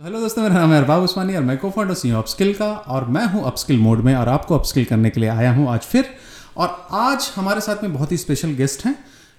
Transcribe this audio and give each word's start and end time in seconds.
Hello 0.00 0.18
दोस्तों, 0.20 0.42
मेरा 0.42 0.54
नाम 0.54 0.72
है 0.72 0.78
अरबाब 0.78 1.02
उस्मानी 1.02 1.36
और 1.36 1.42
मैं 1.42 1.56
को 1.58 1.70
फाउंडर 1.70 1.94
सी 1.94 2.10
अपस्किल 2.12 2.52
का 2.54 2.66
और 2.86 3.04
मैं 3.08 3.24
हूँ 3.26 3.44
अपस्किल 3.44 3.78
मोड 3.78 4.00
में 4.00 4.14
और 4.14 4.28
आपको 4.28 4.58
अपस्किल 4.58 4.84
करने 4.84 5.10
के 5.10 5.20
लिए 5.20 5.28
आया 5.30 5.52
हूँ 5.52 5.68
आज 5.68 5.80
फिर। 5.82 6.10
और 6.56 6.88
आज 6.92 7.30
हमारे 7.36 7.60
साथ 7.60 7.82
में 7.82 7.94
बहुत 7.94 8.12
ही 8.12 8.16
स्पेशल 8.16 8.50
गेस्ट 8.54 8.84
हैं, 8.86 8.94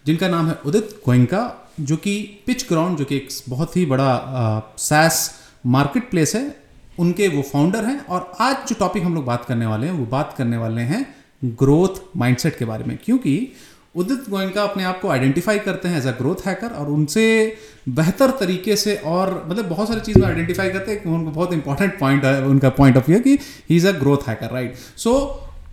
जिनका 0.06 0.28
नाम 0.28 0.48
है 0.48 0.58
उदित 0.66 0.90
गोइंका 1.06 1.42
जो 1.80 1.98
कि 1.98 2.18
पिच 2.48 2.68
ग्राउंड 2.70 2.98
जो 2.98 3.06
कि 3.06 3.16
एक 3.16 3.30
बहुत 3.50 3.78
ही 3.78 3.86
बड़ा 3.86 4.74
सैस 4.78 5.30
मार्केट 5.66 6.10
प्लेस 6.10 6.36
है। 6.36 6.44
उनके 7.00 7.28
वो 7.28 7.42
फाउंडर 7.44 7.86
हैं 7.86 8.00
और 8.06 8.32
आज 8.40 8.68
जो 8.70 8.76
टॉपिक 8.80 9.04
हम 9.04 9.16
लोग 9.16 9.26
बात 9.26 9.46
करने 9.46 9.66
वाले 9.66 9.88
हैं, 9.88 9.94
वो 9.94 10.06
बात 10.08 10.34
करने 10.38 10.58
वाले 10.58 10.82
हैं 10.84 11.06
ग्रोथ 11.44 12.02
माइंडसेट 12.18 12.58
के 12.58 12.66
बारे 12.66 12.84
में। 12.84 12.98
क्योंकि 13.06 13.52
उदित 13.98 14.30
गोयनका 14.30 14.64
अपने 14.64 14.84
आप 14.84 15.00
को 15.02 15.10
आइडेंटिफाई 15.10 15.60
करते 15.60 15.88
हैं 15.88 15.98
एज 15.98 16.08
अ 16.08 16.12
ग्रोथ 16.12 16.46
हैकर 16.46 16.68
और 16.80 16.90
उनसे 16.92 17.26
बेहतर 17.90 18.32
तरीके 18.40 18.76
से 18.76 18.96
और 19.06 19.32
मतलब 19.50 19.66
बहुत 19.66 19.88
सारी 19.88 20.02
चीज़ 20.02 20.20
में 20.20 20.28
आइडेंटिफाई 20.28 20.70
करते 20.70 20.92
हैं 20.92 21.14
उनको 21.16 21.32
बहुत 21.32 21.54
इंपॉर्टेंट 21.54 22.00
पॉइंट 22.00 22.26
है 22.26 22.46
उनका 22.46 22.70
पॉइंट 22.78 22.98
ऑफ़ 22.98 23.10
व्यू 23.10 23.20
कि 23.20 23.38
he 23.70 23.76
is 23.78 23.88
a 23.88 23.92
growth 23.92 24.28
hacker 24.28 24.54
right 24.54 24.76
so 24.98 25.14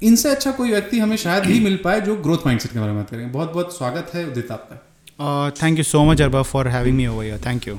इनसे 0.03 0.31
अच्छा 0.31 0.51
कोई 0.51 0.71
व्यक्ति 0.71 0.99
हमें 0.99 1.17
शायद 1.17 1.45
ही 1.45 1.61
मिल 1.61 1.77
पाए 1.85 2.01
जो 2.01 2.17
ग्रोथ 2.17 2.47
माइंडसेट 2.47 2.73
के 2.73 2.79
बारे 2.79 2.93
में 2.93 3.01
बात 3.01 3.11
करेंगे 3.11 3.33
बहुत 3.33 3.53
बहुत 3.53 3.77
स्वागत 3.77 4.11
है 4.15 4.27
उदित 4.27 4.51
आपका। 4.53 5.51
Thank 5.63 5.79
you 5.79 5.85
so 5.85 6.05
much 6.05 6.23
Arba 6.23 6.43
for 6.43 6.69
having 6.69 6.97
me 6.97 7.07
over 7.07 7.41
thank 7.47 7.69
you 7.69 7.79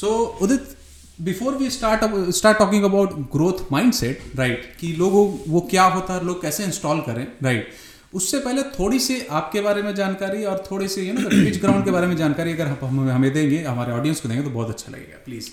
so 0.00 0.08
Udit 0.42 0.76
before 1.20 1.54
we 1.54 1.70
start 1.70 2.30
start 2.34 2.58
talking 2.58 2.84
about 2.84 3.14
growth 3.32 3.72
mindset 3.72 4.22
right 4.36 4.74
कि 4.80 4.92
लोगों 4.92 5.30
वो 5.48 5.60
क्या 5.70 5.84
होता 5.96 6.14
है 6.14 6.24
लोग 6.26 6.42
कैसे 6.42 6.64
इंस्टॉल 6.64 7.00
करें 7.00 7.26
राइट 7.42 7.64
right? 7.64 7.91
उससे 8.14 8.38
पहले 8.38 8.62
थोड़ी 8.62 8.98
सी 8.98 9.20
आपके 9.30 9.60
बारे 9.60 9.82
में 9.82 9.94
जानकारी 9.94 10.44
और 10.44 10.64
थोड़ी 10.70 10.88
सी 10.88 11.10
ना 11.12 11.20
नो 11.20 11.28
पिच 11.28 11.60
ग्राउंड 11.60 11.84
के 11.84 11.90
बारे 11.90 12.06
में 12.06 12.16
जानकारी 12.16 12.52
अगर 12.52 12.66
हम 12.66 13.00
हमें 13.10 13.32
देंगे, 13.32 13.62
हमारे 13.62 13.92
ऑडियंस 13.92 14.20
को 14.20 14.28
देंगे 14.28 14.42
तो 14.42 14.50
बहुत 14.50 14.70
अच्छा 14.70 14.92
लगेगा 14.92 15.18
please 15.24 15.50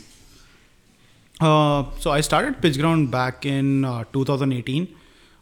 so 2.04 2.10
I 2.10 2.22
start 2.22 2.60
Pitchground 2.78 3.08
back 3.10 3.46
in 3.46 3.70
two 4.14 4.26
thousand 4.26 4.54
eighteen 4.54 4.88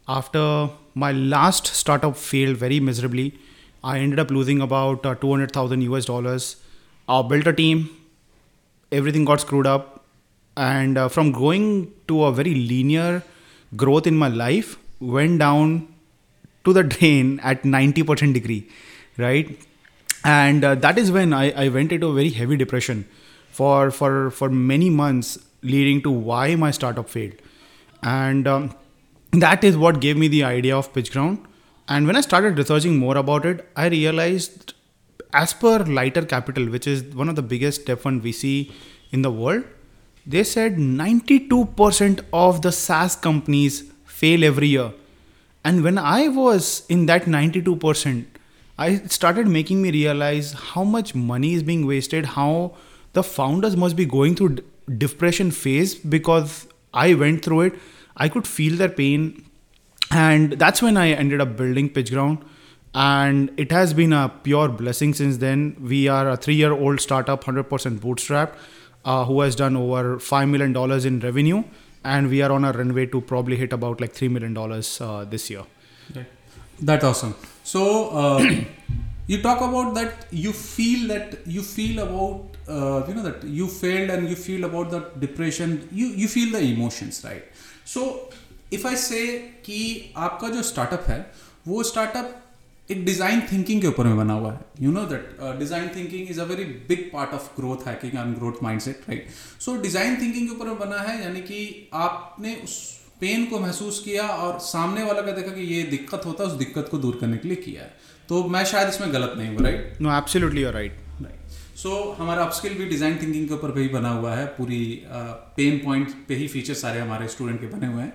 after 0.07 0.69
my 0.97 1.13
last 1.29 1.73
startup 1.73 2.13
fail 2.15 2.55
very 2.55 2.79
measurably 2.89 3.31
I 3.85 3.99
ended 3.99 4.19
up 4.19 4.31
losing 4.31 4.61
about 4.61 5.07
two 5.21 5.33
hundred 5.33 5.55
thousand 5.55 5.83
U 5.83 5.97
S 5.97 6.07
dollars 6.07 6.55
ah 7.07 7.21
built 7.29 7.47
a 7.47 7.51
team 7.61 7.85
everything 8.91 9.25
got 9.25 9.39
screwed 9.39 9.67
up 9.67 9.93
and 10.57 10.99
from 11.07 11.31
growing 11.33 11.85
to 12.07 12.21
a 12.21 12.29
very 12.37 12.53
linear 12.53 13.21
growth 13.71 14.07
in 14.07 14.17
my 14.17 14.35
life 14.35 14.77
went 15.15 15.37
down 15.37 15.81
to 16.67 16.73
the 16.73 16.83
drain 16.83 17.39
at 17.39 17.63
90% 17.63 18.33
degree, 18.33 18.69
right? 19.17 19.59
And 20.23 20.63
uh, 20.63 20.75
that 20.75 20.97
is 20.97 21.11
when 21.11 21.33
I, 21.33 21.51
I 21.65 21.69
went 21.69 21.91
into 21.91 22.07
a 22.07 22.13
very 22.13 22.29
heavy 22.29 22.57
depression 22.57 23.07
for, 23.49 23.91
for, 23.91 24.29
for 24.31 24.49
many 24.49 24.89
months, 24.89 25.37
leading 25.61 26.01
to 26.03 26.11
why 26.11 26.55
my 26.55 26.71
startup 26.71 27.09
failed. 27.09 27.35
And 28.03 28.47
um, 28.47 28.75
that 29.31 29.63
is 29.63 29.77
what 29.77 30.01
gave 30.01 30.17
me 30.17 30.27
the 30.27 30.43
idea 30.43 30.77
of 30.77 30.91
PitchGround. 30.93 31.39
And 31.87 32.05
when 32.05 32.17
I 32.17 32.21
started 32.21 32.57
researching 32.57 32.97
more 32.97 33.17
about 33.17 33.45
it, 33.45 33.67
I 33.75 33.87
realized, 33.87 34.73
as 35.33 35.53
per 35.53 35.79
Lighter 35.79 36.25
Capital, 36.25 36.69
which 36.69 36.85
is 36.85 37.03
one 37.15 37.29
of 37.29 37.37
the 37.37 37.41
biggest 37.41 37.83
step 37.83 38.01
fund 38.01 38.21
VC 38.21 38.71
in 39.11 39.21
the 39.21 39.31
world, 39.31 39.63
they 40.25 40.43
said 40.43 40.75
92% 40.75 42.25
of 42.33 42.61
the 42.61 42.73
SaaS 42.73 43.15
companies 43.15 43.83
fail 44.05 44.43
every 44.43 44.67
year. 44.67 44.91
And 45.63 45.83
when 45.83 45.97
I 45.97 46.27
was 46.27 46.83
in 46.87 47.05
that 47.07 47.23
92%, 47.23 48.25
I 48.77 48.97
started 49.07 49.47
making 49.47 49.81
me 49.81 49.91
realize 49.91 50.53
how 50.53 50.83
much 50.83 51.15
money 51.15 51.53
is 51.53 51.63
being 51.63 51.85
wasted, 51.85 52.25
how 52.25 52.75
the 53.13 53.23
founders 53.23 53.75
must 53.75 53.95
be 53.95 54.05
going 54.05 54.35
through 54.35 54.59
depression 54.97 55.51
phase 55.51 55.95
because 55.95 56.67
I 56.93 57.13
went 57.15 57.43
through 57.43 57.61
it. 57.61 57.73
I 58.15 58.29
could 58.29 58.47
feel 58.47 58.77
their 58.77 58.89
pain. 58.89 59.45
And 60.11 60.53
that's 60.53 60.81
when 60.81 60.95
I 60.95 61.09
ended 61.11 61.41
up 61.41 61.57
building 61.57 61.89
PitchGround. 61.89 62.43
And 62.93 63.51
it 63.57 63.71
has 63.71 63.93
been 63.93 64.13
a 64.13 64.29
pure 64.43 64.69
blessing 64.69 65.13
since 65.13 65.37
then. 65.37 65.75
We 65.79 66.07
are 66.07 66.29
a 66.29 66.37
three 66.37 66.55
year 66.55 66.71
old 66.71 67.01
startup, 67.01 67.43
100% 67.43 67.99
bootstrapped, 67.99 68.55
uh, 69.05 69.25
who 69.25 69.41
has 69.41 69.55
done 69.55 69.75
over 69.75 70.17
$5 70.17 70.49
million 70.49 71.05
in 71.05 71.19
revenue 71.19 71.63
and 72.04 72.28
we 72.28 72.42
are 72.42 72.52
on 72.52 72.64
a 72.64 72.72
runway 72.72 73.06
to 73.06 73.20
probably 73.20 73.56
hit 73.56 73.72
about 73.72 74.00
like 74.00 74.12
three 74.12 74.28
million 74.28 74.54
dollars 74.54 75.00
uh, 75.00 75.24
this 75.24 75.50
year. 75.50 75.64
That's 76.80 77.04
awesome. 77.04 77.34
So 77.62 78.10
uh, 78.10 78.44
you 79.26 79.40
talk 79.42 79.60
about 79.60 79.94
that. 79.94 80.26
You 80.30 80.52
feel 80.52 81.08
that 81.08 81.46
you 81.46 81.62
feel 81.62 82.00
about 82.00 82.56
uh, 82.68 83.06
you 83.06 83.14
know 83.14 83.22
that 83.22 83.44
you 83.44 83.68
failed 83.68 84.10
and 84.10 84.28
you 84.28 84.36
feel 84.36 84.64
about 84.64 84.90
the 84.90 85.00
depression. 85.18 85.88
You 85.92 86.06
you 86.06 86.28
feel 86.28 86.52
the 86.52 86.60
emotions, 86.60 87.24
right? 87.24 87.44
So 87.84 88.30
if 88.70 88.86
I 88.86 88.94
say 88.94 89.26
कि 89.66 90.12
आपका 90.16 90.48
जो 90.48 90.62
startup 90.62 91.08
है 91.08 91.20
वो 91.68 91.82
startup 91.84 92.26
एक 92.89 93.03
design 93.05 93.41
thinking 93.51 93.81
के 93.81 93.87
ऊपर 93.87 94.05
में 94.05 94.17
बना 94.17 94.33
हुआ 94.33 94.51
है। 94.51 94.59
You 94.81 94.91
know 94.91 95.01
that 95.05 95.37
design 95.59 95.87
thinking 95.95 96.29
is 96.31 96.39
a 96.41 96.43
very 96.45 96.63
big 96.89 97.09
part 97.13 97.33
of 97.33 97.49
growth 97.55 97.87
hacking 97.87 98.13
and 98.15 98.35
growth 98.35 98.63
mindset 98.63 99.01
right 99.09 99.27
so 99.61 99.75
design 99.81 100.15
thinking 100.21 100.47
के 100.47 100.53
ऊपर 100.55 100.65
में 100.65 100.77
बना 100.79 100.99
है 101.01 101.21
यानी 101.23 101.41
कि 101.41 101.89
आपने 101.95 102.55
उस 102.63 102.77
पेन 103.21 103.45
को 103.45 103.59
महसूस 103.59 103.99
किया 104.05 104.27
और 104.27 104.59
सामने 104.61 105.03
वाला 105.03 105.21
का 105.21 105.31
देखा 105.33 105.51
कि 105.53 105.61
ये 105.65 105.81
दिक्कत 105.91 106.25
होता 106.25 106.43
है 106.43 106.49
उस 106.49 106.55
दिक्कत 106.57 106.87
को 106.91 106.97
दूर 106.97 107.17
करने 107.21 107.37
के 107.37 107.47
लिए 107.47 107.57
किया 107.57 107.81
है। 107.81 108.15
तो 108.29 108.43
मैं 108.49 108.63
शायद 108.65 108.89
इसमें 108.89 109.13
गलत 109.13 109.33
नहीं 109.37 109.49
हूँ 109.49 109.63
right 109.63 110.01
no 110.01 110.17
absolutely 110.17 110.63
you 110.63 110.71
right 110.71 110.97
right 111.21 111.55
so 111.77 111.91
हमारा 112.19 112.43
अपस्किल 112.43 112.73
भी 112.73 112.85
डिज़ाइन 112.85 113.17
थिंकिंग 113.21 113.47
के 113.47 113.53
ऊपर 113.53 113.71
भी 113.71 113.87
बना 113.89 114.09
हुआ 114.11 114.35
है 114.35 114.45
पूरी 114.57 114.79
पेन 115.07 115.77
uh, 115.77 115.83
पॉइंट 115.85 116.13
पे 116.27 116.35
ही 116.35 116.47
फीचर 116.47 116.73
सारे 116.75 116.99
हमारे 116.99 117.27
स्टूडेंट 117.27 117.59
के 117.61 117.67
बने 117.67 117.87
हुए 117.87 118.01
हैं। 118.03 118.13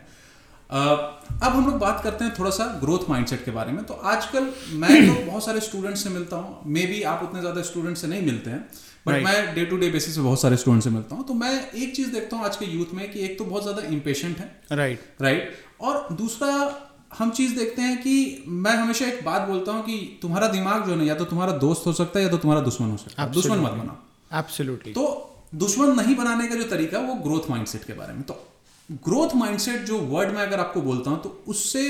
अब 0.73 1.53
हम 1.53 1.67
लोग 1.67 1.79
बात 1.79 2.01
करते 2.05 2.25
हैं 2.25 2.35
थोड़ा 2.39 2.51
सा 2.51 2.65
ग्रोथ 2.81 3.09
माइंडसेट 3.09 3.45
के 3.45 3.51
बारे 3.51 3.73
में। 3.73 3.83
तो 3.85 3.95
आजकल 3.95 4.47
मैं 4.75 5.07
तो 5.09 5.15
बहुत 5.25 5.45
सारे 5.45 5.61
स्टूडेंट 5.61 5.97
से 5.97 6.11
मिलता 6.11 6.37
हूँ। 6.37 6.61
मे 6.67 6.87
बी 6.87 7.03
आप 7.05 7.23
उतने 7.23 7.41
ज़्यादा 7.41 7.63
स्टूडेंट 7.63 7.97
से 7.97 8.07
नहीं 8.07 8.23
मिलते 8.23 8.51
हैं 8.51 8.61
बट 9.07 9.13
right. 9.13 9.25
मैं 9.25 9.55
डे 9.55 9.65
टू 9.65 9.77
डे 9.77 9.89
बेसिस 9.91 10.17
पे 10.17 10.23
बहुत 10.23 10.41
सारे 10.41 10.57
स्टूडेंट 10.57 10.83
से 10.85 10.91
मिलता 10.91 11.17
हूँ। 11.17 11.27
तो 11.29 11.35
मैं 11.35 11.51
एक 11.73 11.95
चीज़ 11.97 12.13
देखता 12.13 12.37
हूँ 12.37 12.45
आज 12.45 12.57
के 12.57 12.67
यूथ 12.69 12.95
में 12.95 13.11
कि 13.13 13.21
एक 13.21 13.39
तो 13.39 13.45
बहुत 13.45 13.63
ज़्यादा 13.63 13.83
इम्पेशेंट 13.89 14.39
है। 14.39 14.51
Right 14.73 14.99
right. 14.99 15.23
Right 15.23 15.43
right? 15.43 15.83
और 15.83 16.15
दूसरा 16.17 16.51
हम 17.19 17.31
चीज़ 17.31 17.57
देखते 17.57 17.83
हैं 17.83 17.97
कि 18.03 18.45
मैं 18.49 18.75
हमेशा 18.77 19.07
एक 19.07 19.25
बात 19.25 19.49
बोलता 19.49 19.73
हूँ 19.73 19.83
कि 19.85 19.99
तुम्हारा 20.23 20.47
दिमाग 20.49 20.87
जो 20.87 20.95
है 20.95 21.07
या 21.07 21.15
तो 21.15 21.25
तुम्हारा 21.25 21.53
दोस्त 21.59 21.87
हो 21.87 21.93
सकता 21.93 22.19
है 22.19 22.25
या 22.25 22.31
तो 22.31 22.39
तुम्हारा 22.39 22.63
दुश्मन 22.63 22.91
हो 22.91 22.97
सकता 22.97 23.23
है। 23.23 23.33
दुश्मन 23.33 23.59
मत 23.59 23.73
बनाओ। 23.73 24.39
एब्सोल्युटली 24.39 24.93
तो 24.93 25.05
दुश्मन 25.57 25.95
नहीं 25.97 26.17
बनाने 26.17 26.47
का 26.47 26.55
जो 26.55 26.65
तरीका 26.69 26.99
वो 27.01 27.15
ग्रोथ 27.25 27.51
माइंडसेट 27.51 27.85
के 27.85 27.93
बारे 27.93 28.13
में। 28.13 28.23
तो 28.23 28.39
ग्रोथ 29.05 29.35
माइंडसेट 29.37 29.81
जो 29.83 29.99
वर्ड 29.99 30.31
में 30.31 30.41
अगर 30.43 30.61
आपको 30.61 30.81
बोलता 30.83 31.11
हूँ 31.11 31.23
तो 31.23 31.43
उससे 31.49 31.85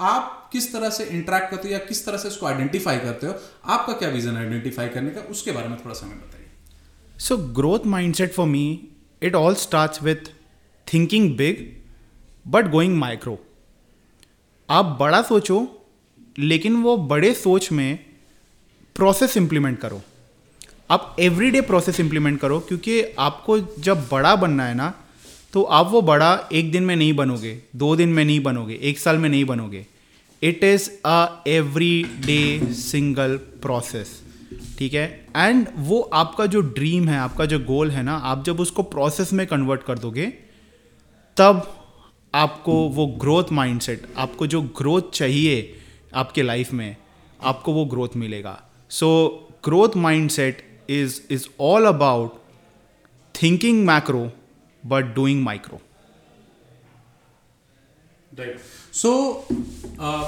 आप 0.00 0.48
किस 0.52 0.72
तरह 0.72 0.90
से 0.90 1.04
इंटरेक्ट 1.06 1.50
करते 1.50 1.68
हो 1.68 1.72
या 1.72 1.78
किस 1.80 2.04
तरह 2.06 2.18
से 2.18 2.28
उसको 2.28 2.46
आइडेंटिफाई 2.46 2.98
करते 2.98 3.26
हो, 3.26 3.34
आपका 3.66 3.92
क्या 3.92 4.08
विजन 4.08 4.36
आइडेंटिफाई 4.36 4.88
करने 4.88 5.10
का, 5.10 5.20
उसके 5.20 5.52
बारे 5.52 5.68
में 5.68 5.78
थोड़ा 5.78 5.94
सा 5.94 6.06
हमें 6.06 6.18
बताइए। 6.18 6.46
So 7.18 7.36
growth 7.54 7.86
mindset 7.86 8.32
for 8.34 8.46
me 8.46 8.88
it 9.22 9.34
all 9.34 9.54
start 9.56 10.02
with 10.02 10.30
thinking 10.86 11.36
big 11.36 11.66
but 12.46 12.70
going 12.70 12.96
micro 12.98 13.38
आप 14.68 14.96
बड़ा 15.00 15.22
सोचो, 15.22 15.66
लेकिन 16.38 16.76
वो 16.82 16.96
बड़े 17.08 17.32
सोच 17.34 17.70
में 17.72 17.98
प्रोसेस 18.96 19.36
इंप्लीमेंट 19.36 19.78
करो। 19.80 20.00
आप 20.90 21.16
एवरीडे 21.20 21.60
प्रोसेस 21.60 22.00
इंप्लीमेंट 22.00 22.40
करो, 22.40 22.58
क्योंकि 22.60 23.02
आपको 23.18 23.58
जब 23.58 24.08
बड़ा 24.10 24.34
बनना 24.36 24.66
है 24.66 24.74
ना 24.74 24.92
तो 25.52 25.62
आप 25.62 25.90
वो 25.90 26.02
बड़ा 26.02 26.48
एक 26.52 26.70
दिन 26.72 26.82
में 26.82 26.94
नहीं 26.96 27.12
बनोगे, 27.12 27.58
दो 27.76 27.94
दिन 27.96 28.08
में 28.08 28.24
नहीं 28.24 28.40
बनोगे, 28.40 28.78
एक 28.82 28.98
साल 28.98 29.18
में 29.18 29.28
नहीं 29.28 29.44
बनोगे। 29.44 29.86
It 30.42 30.64
is 30.64 30.90
a 31.06 31.42
every 31.46 32.02
day 32.26 32.72
single 32.74 33.36
process 33.62 34.20
ठीक 34.78 34.94
है? 34.94 35.26
एंड 35.36 35.66
वो 35.76 36.00
आपका 36.00 36.46
जो 36.46 36.60
ड्रीम 36.60 37.08
है, 37.08 37.18
आपका 37.18 37.44
जो 37.46 37.58
गोल 37.58 37.90
है 37.90 38.02
ना, 38.02 38.14
आप 38.14 38.44
जब 38.44 38.60
उसको 38.60 38.82
प्रोसेस 38.82 39.32
में 39.32 39.46
कन्वर्ट 39.46 39.82
कर 39.82 39.98
दोगे, 39.98 40.26
तब 41.36 41.66
आपको 42.34 42.72
वो 42.88 43.06
ग्रोथ 43.06 43.52
माइंडसेट 43.52 44.06
आपको 44.16 44.46
जो 44.46 44.60
ग्रोथ 44.78 45.10
चाहिए 45.14 45.74
आपके 46.14 46.42
लाइफ 46.42 46.72
में, 46.72 46.96
आपको 47.42 47.72
वो 47.72 47.84
ग्रोथ 47.84 48.16
मिलेगा। 48.16 48.60
So 48.90 49.08
growth 49.64 49.96
mindset 49.96 50.62
is 50.90 51.20
is 51.30 51.46
all 51.60 51.86
about 51.86 52.38
thinking 53.34 53.84
macro 53.86 54.30
but 54.88 55.14
doing 55.14 55.42
micro. 55.42 55.80
Right. 58.32 58.58
So 58.94 59.10
so, 59.44 59.54
uh, 59.98 60.24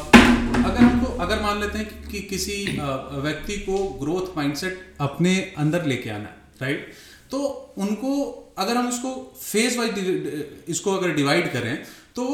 अगर 0.61 0.79
हमको 0.79 1.13
अगर 1.19 1.41
मान 1.43 1.61
लेते 1.61 1.79
हैं 1.79 1.87
कि, 1.89 2.11
कि 2.11 2.21
किसी 2.29 2.57
uh, 2.69 3.23
व्यक्ति 3.23 3.57
को 3.61 3.79
ग्रोथ 4.01 4.37
माइंडसेट 4.37 4.97
अपने 5.01 5.35
अंदर 5.59 5.85
लेके 5.85 6.11
आना 6.11 6.29
है 6.29 6.37
राइट 6.63 6.93
तो 7.31 7.39
उनको 7.79 8.17
अगर 8.59 8.77
हम 8.77 8.89
इसको 8.89 9.13
फ़ेज़ 9.37 9.79
वाइज 9.79 10.65
इसको 10.69 10.97
अगर 10.97 11.15
डिवाइड 11.15 11.53
करें 11.53 11.77
तो 12.17 12.27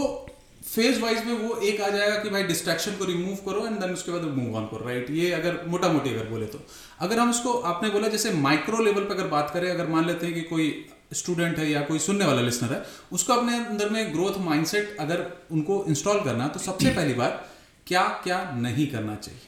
फ़ेज़ 0.64 1.00
वाइज 1.00 1.24
में 1.24 1.32
वो 1.38 1.56
एक 1.62 1.80
आ 1.80 1.88
जाएगा 1.88 2.16
कि 2.22 2.30
भाई 2.30 2.42
डिस्ट्रैक्शन 2.44 2.96
को 2.98 3.04
रिमूव 3.04 3.36
करो 3.44 3.66
एंड 3.66 3.78
देन 3.80 3.92
उसके 3.92 4.12
बाद 4.12 4.22
मूव 4.38 4.56
ऑन 4.56 4.64
करो 4.66 4.86
राइट 4.86 5.10
ये 5.10 5.30
अगर 5.32 5.60
मोटा 5.66 5.88
मोटी 5.88 6.14
अगर 6.14 6.28
बोले 6.30 6.46
तो 6.46 6.60
अगर 7.00 7.18
हम 7.18 7.30
उसको 7.30 7.52
आपने 7.72 7.90
बोला 7.90 8.08
जैसे 8.08 8.32
माइक्रो 8.40 8.82
लेवल 8.84 9.04
पर 9.04 9.14
अगर 9.14 9.28
बात 9.28 9.50
करें 9.54 9.70
अगर 9.70 9.86
मान 9.88 10.06
लेते 10.06 10.26
हैं 10.26 10.34
कि 10.34 10.40
कोई 10.48 10.68
स्टूडेंट 11.12 11.58
है 11.58 11.70
या 11.70 11.80
कोई 11.80 11.98
सुनने 11.98 12.24
वाला 12.24 12.42
लिसनर 12.42 12.72
है 12.72 12.82
उसको 13.12 13.32
अपने 13.32 13.56
अंदर 13.64 13.88
में 13.88 14.12
ग्रोथ 14.14 14.38
माइंडसेट 14.38 14.96
अगर 15.00 15.26
उनको 15.50 15.84
इंस्टॉल 15.88 16.20
करना 16.20 16.48
तो 16.48 16.60
सबसे 16.60 16.90
पहली 16.90 17.14
बार 17.14 17.48
क्या 17.86 18.02
क्या 18.24 18.50
नहीं 18.52 18.86
करना 18.86 19.14
चाहिए? 19.14 19.40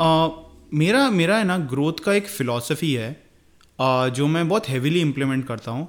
आ, 0.00 0.28
मेरा 0.74 1.10
मेरा 1.10 1.36
है 1.36 1.44
ना 1.44 1.58
ग्रोथ 1.58 2.04
का 2.04 2.14
एक 2.14 2.26
फिलॉसफी 2.26 2.92
है 2.92 3.10
आ, 3.80 4.08
जो 4.08 4.26
मैं 4.26 4.48
बहुत 4.48 4.68
हेविली 4.68 5.00
इम्प्लीमेंट 5.00 5.46
करता 5.46 5.70
हूँ 5.70 5.88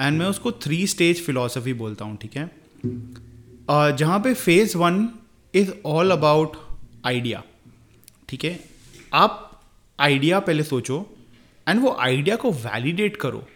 एंड 0.00 0.18
मैं 0.18 0.26
उसको 0.26 0.52
थ्री 0.52 0.86
स्टेज 0.86 1.24
फिलॉसफी 1.24 1.72
बोलता 1.72 2.04
हूँ 2.04 2.16
ठीक 2.16 2.36
है? 2.36 2.50
जहाँ 3.96 4.20
पे 4.20 4.34
phase 4.34 4.76
one 4.78 5.08
is 5.54 5.70
all 5.86 6.10
about 6.10 6.56
idea 7.06 7.42
ठीक 8.28 8.44
है? 8.44 8.58
आप 9.14 9.60
आइडिया 9.98 10.40
पहले 10.40 10.62
सोचो 10.62 11.06
एंड 11.68 11.80
वो 11.80 11.96
आइडिया 12.00 12.36
को 12.36 12.50
वैलिडेट 12.52 13.16
करो। 13.16 13.46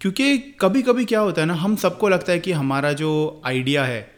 क्योंकि 0.00 0.38
कभी 0.38 0.82
कभी 0.82 1.04
क्या 1.04 1.20
होता 1.20 1.40
है 1.40 1.46
ना 1.46 1.54
हम 1.54 1.76
सबको 1.76 2.08
लगता 2.08 2.32
है 2.32 2.38
कि 2.38 2.52
हमारा 2.52 2.92
जो 2.92 3.42
आइडिया 3.44 3.84
है 3.84 4.10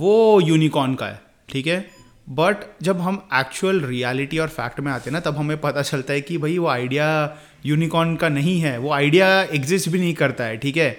वो 0.00 0.40
यूनिकॉर्न 0.40 0.94
का 0.94 1.06
है 1.06 1.20
ठीक 1.48 1.66
है? 1.66 1.90
बट 2.28 2.56
जब 2.82 3.00
हम 3.00 3.28
एक्चुअल 3.34 3.80
रियलिटी 3.80 4.38
और 4.38 4.48
फैक्ट 4.48 4.80
में 4.80 4.92
आते 4.92 5.10
हैं 5.10 5.12
ना 5.12 5.20
तब 5.20 5.36
हमें 5.36 5.60
पता 5.60 5.82
चलता 5.82 6.12
है 6.12 6.20
कि 6.20 6.38
भाई 6.38 6.58
वो 6.58 6.66
आइडिया 6.66 7.36
यूनिकॉर्न 7.66 8.16
का 8.16 8.28
नहीं 8.28 8.60
है 8.60 8.78
वो 8.78 8.92
आइडिया 8.92 9.42
एग्जिस्ट 9.42 9.88
भी 9.88 9.98
नहीं 9.98 10.14
करता 10.14 10.44
है 10.44 10.56
ठीक 10.56 10.76
है? 10.76 10.90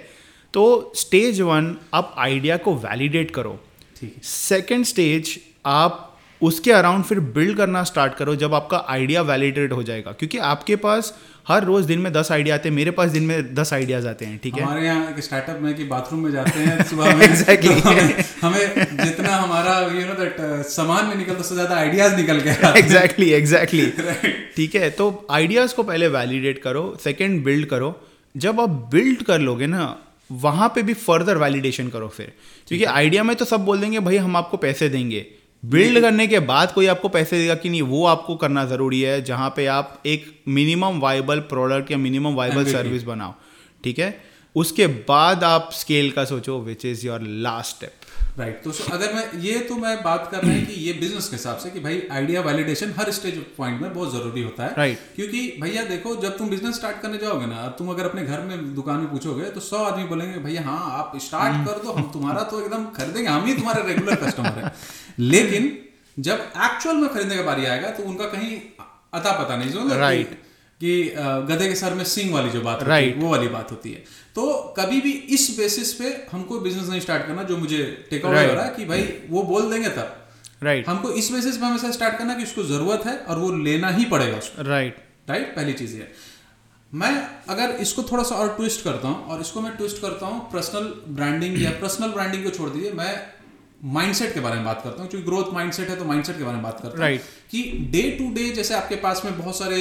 तो 0.54 0.92
स्टेज 0.96 1.40
वन 1.40 1.76
आप 1.94 2.14
आइडिया 2.18 2.56
को 2.56 2.74
वैलिडेट 2.74 3.30
करो। 3.30 3.60
ठीक 4.00 4.24
सेकेंड 4.24 4.84
स्टेज 4.84 5.40
आप 5.66 6.13
उसके 6.44 6.72
अराउंड 6.72 7.04
फिर 7.04 7.20
बिल्ड 7.34 7.56
करना 7.56 7.82
स्टार्ट 7.84 8.14
करो 8.14 8.34
जब 8.36 8.54
आपका 8.54 8.84
आइडिया 8.88 9.22
वैलिडेट 9.22 9.72
हो 9.72 9.82
जाएगा। 9.82 10.12
क्योंकि 10.12 10.38
आपके 10.48 10.76
पास 10.84 11.12
हर 11.48 11.64
रोज 11.64 11.84
दिन 11.84 11.98
में 11.98 12.12
दस 12.12 12.30
आइडिया 12.32 12.54
आते 12.54 12.68
हैं 12.68 12.76
मेरे 12.76 12.90
पास 12.90 13.10
दिन 13.10 13.22
में 13.22 13.54
दस 13.54 13.72
आइडियाज़ 13.72 14.06
आते 14.08 14.24
हैं 14.26 14.38
ठीक 14.42 14.54
है? 14.54 14.62
हमारे 14.62 14.84
यहाँ 14.84 15.10
एक 15.10 15.22
स्टार्टअप 15.24 15.58
में 15.62 15.74
कि 15.74 15.84
बाथरूम 15.84 16.20
में 16.20 16.30
जाते 16.32 16.60
हैं 16.60 16.84
सुबह 16.90 17.14
में। 17.16 17.26
Exactly. 17.26 17.74
तो 17.82 17.90
हमें, 17.90 18.24
हमें 18.42 19.04
जितना 19.04 19.36
हमारा 19.36 19.78
यू 19.94 20.06
नो 20.06 20.14
दैट 20.14 20.36
सामान 20.68 21.06
में 21.06 21.14
निकलता 21.16 21.40
उससे 21.40 21.54
ज़्यादा 21.54 21.76
आइडियाज़ 21.76 22.16
निकल 22.16 22.40
के 22.40 22.78
एग्जैक्टली 22.78 23.30
एग्जैक्टली 23.32 23.86
ठीक 24.56 24.74
है 24.74 24.90
तो 24.92 25.10
आइडियाज़ 25.30 25.74
को 25.74 25.82
पहले 25.82 26.08
वैलिडेट 26.10 26.62
करो 26.62 26.86
सेकंड 27.04 27.44
बिल्ड 27.44 27.66
करो। 27.66 27.94
जब 28.34 28.60
आप 28.60 28.70
बिल्ड 28.92 29.22
कर 29.22 29.38
लोगे 29.40 29.66
ना 29.66 29.94
वहाँ 30.42 30.68
पे 30.74 30.82
भी 30.82 30.94
फर्दर 31.00 31.38
वैलिडेशन 31.38 31.88
करो 31.88 32.08
फिर। 32.08 32.32
क्योंकि 32.68 32.84
आइडिया 32.92 33.22
में 33.22 33.34
तो 33.36 33.44
सब 33.44 33.64
बोल 33.64 33.80
देंगे 33.80 34.00
भाई 34.00 34.16
हम 34.18 34.36
आपको 34.36 34.56
पैसे 34.58 34.88
देंगे। 34.88 35.26
बिल्ड 35.72 36.00
करने 36.00 36.26
के 36.26 36.38
बाद 36.46 36.72
कोई 36.72 36.86
आपको 36.86 37.08
पैसे 37.08 37.38
देगा 37.38 37.54
कि 37.54 37.68
नहीं 37.68 37.82
वो 37.90 38.04
आपको 38.06 38.36
करना 38.36 38.64
ज़रूरी 38.66 39.00
है 39.00 39.20
जहाँ 39.24 39.48
पे 39.56 39.66
आप 39.74 40.00
एक 40.06 40.26
मिनिमम 40.56 41.00
वाइबल 41.00 41.40
प्रोडक्ट 41.52 41.90
या 41.90 41.98
मिनिमम 41.98 42.34
वाइबल 42.34 42.72
सर्विस 42.72 43.02
बनाओ 43.04 43.34
ठीक 43.84 43.98
है? 43.98 44.14
उसके 44.56 44.86
बाद 45.08 45.44
आप 45.44 45.70
स्केल 45.74 46.10
का 46.10 46.24
सोचो 46.24 46.58
which 46.62 46.84
is 46.86 47.06
your 47.06 47.20
last 47.46 47.76
step 47.76 48.00
right 48.38 48.62
तो 48.62 48.70
अगर 48.92 49.12
मैं 49.14 49.40
ये 49.40 49.58
तो 49.68 49.74
मैं 49.76 49.96
बात 50.02 50.28
कर 50.30 50.42
रहा 50.42 50.52
हूँ 50.52 50.62
कि 50.66 50.72
ये 50.84 50.92
बिज़नेस 51.00 51.28
के 51.28 51.36
हिसाब 51.36 51.58
से 51.58 51.70
कि 51.70 51.80
भाई 51.80 52.00
आइडिया 52.12 52.40
वैलिडेशन 52.42 52.92
हर 52.98 53.10
स्टेज 53.18 53.36
पॉइंट 53.58 53.80
में 53.82 53.92
बहुत 53.94 54.12
ज़रूरी 54.12 54.42
होता 54.42 54.64
है। 54.64 54.74
राइट 54.78 54.98
क्योंकि 55.16 55.42
भैया 55.60 55.82
देखो 55.84 56.14
जब 56.22 56.36
तुम 56.38 56.48
बिज़नेस 56.50 56.74
स्टार्ट 56.74 57.00
करने 57.02 57.18
जाओगे 57.18 57.46
ना 57.46 57.66
तुम 57.78 57.88
अगर 57.90 58.08
अपने 58.08 58.24
घर 58.24 58.40
में 58.40 58.74
दुकान 58.74 58.98
में 59.00 59.10
पूछोगे 59.10 59.50
तो 59.50 59.60
सौ 59.60 59.84
आदमी 59.84 60.04
बोलेंगे 60.04 60.38
भैया 60.40 60.62
हाँ 60.62 60.80
आप 60.98 61.12
स्टार्ट 61.26 61.54
हम्म। 61.54 61.66
कर 61.66 61.82
दो 61.84 61.92
हम 61.92 62.10
तुम्हारा 62.12 62.42
तो 62.52 62.60
एकदम 62.60 62.84
खरीदेंगे 62.96 63.28
हम 63.28 63.46
ही 63.46 63.54
तुम्हारे 63.54 63.86
रेगुलर 63.88 64.14
कस्टमर 64.24 64.58
है। 64.58 64.72
लेकिन 65.18 65.76
जब 66.16 66.50
एक्चुअल 66.64 66.96
में 66.96 67.08
खरीदने 67.08 67.36
का 67.36 67.42
बारी 67.42 67.64
आएगा 67.66 67.90
तो 67.90 68.02
उनका 68.02 68.24
कहीं 68.26 68.56
अता 69.14 69.32
पता 69.42 69.56
नहीं 69.56 69.70
जो 69.70 69.96
राइट 69.98 70.32
कि 70.80 70.92
गधे 71.48 71.68
के 71.68 71.74
सर 71.74 71.94
में 71.94 72.04
सिंग 72.04 72.32
वाली 72.34 72.50
जो 72.50 72.60
बात 72.60 72.82
राइट 72.82 73.16
वो 73.18 73.30
वाली 73.30 73.48
बात 73.48 73.70
होती 73.70 73.92
है। 73.92 74.02
तो 74.34 74.74
कभी 74.78 75.00
भी 75.00 75.12
इस 75.36 75.48
बेसिस 75.58 75.92
पे 75.92 76.08
हमको 76.32 76.58
बिज़नेस 76.60 76.88
नहीं 76.88 77.00
स्टार्ट 77.00 77.26
करना 77.26 77.42
जो 77.42 77.56
मुझे 77.56 77.82
टेक 78.10 78.26
अवे 78.26 78.46
हो 78.46 78.52
रहा 78.52 78.64
है 78.64 78.74
कि 78.76 78.84
भाई 78.84 79.02
वो 79.30 79.42
बोल 79.42 79.70
देंगे 79.70 79.88
तब। 79.90 80.20
राइट 80.62 80.88
हमको 80.88 81.10
इस 81.12 81.30
बेसिस 81.32 81.56
पे 81.56 81.66
हमेशा 81.66 81.90
स्टार्ट 81.90 82.18
करना 82.18 82.34
कि 82.34 82.42
उसको 82.42 82.62
ज़रूरत 82.64 83.06
है 83.06 83.16
और 83.18 83.38
वो 83.38 83.50
लेना 83.58 83.88
ही 83.90 84.04
पड़ेगा 84.04 84.36
उसको। 84.36 84.62
राइट 84.62 84.96
राइट 85.30 85.54
पहली 85.56 85.72
चीज़ 85.72 85.96
है 85.96 86.12
मैं 86.92 87.12
अगर 87.48 87.76
इसको 87.80 88.02
थोड़ा 88.02 88.22
सा 88.22 88.34
और 88.34 88.48
ट्विस्ट 88.56 88.84
करता 88.84 89.08
हूँ 89.08 89.26
और 89.26 89.40
इसको 89.40 89.60
मैं 89.60 89.76
ट्विस्ट 89.76 90.00
करता 90.02 90.26
हूँ 90.26 90.40
पर्सनल 90.52 90.92
ब्रांडिंग 91.14 91.62
या 91.62 91.70
पर्सनल 91.80 92.08
ब्रांडिंग 92.08 92.44
को 92.44 92.50
छोड़ 92.50 92.68
दीजिए 92.70 92.92
मैं 92.92 93.14
माइंडसेट 93.84 94.32
के 94.34 94.40
बारे 94.40 94.56
में 94.56 94.64
बात 94.64 94.80
करता 94.84 95.02
हूँ। 95.02 95.08
क्योंकि 95.10 95.26
ग्रोथ 95.26 95.52
माइंडसेट 95.54 95.88
है 95.88 95.96
तो 95.96 96.04
माइंडसेट 96.04 96.38
के 96.38 96.44
बारे 96.44 96.54
में 96.54 96.62
बात 96.62 96.80
करता 96.80 96.96
हूँ। 96.96 97.04
Right. 97.04 97.26
कि 97.50 97.62
डे 97.92 98.02
टू 98.10 98.30
डे 98.34 98.48
जैसे 98.52 98.74
आपके 98.74 98.96
पास 98.96 99.22
में 99.24 99.38
बहुत 99.38 99.58
सारे 99.58 99.80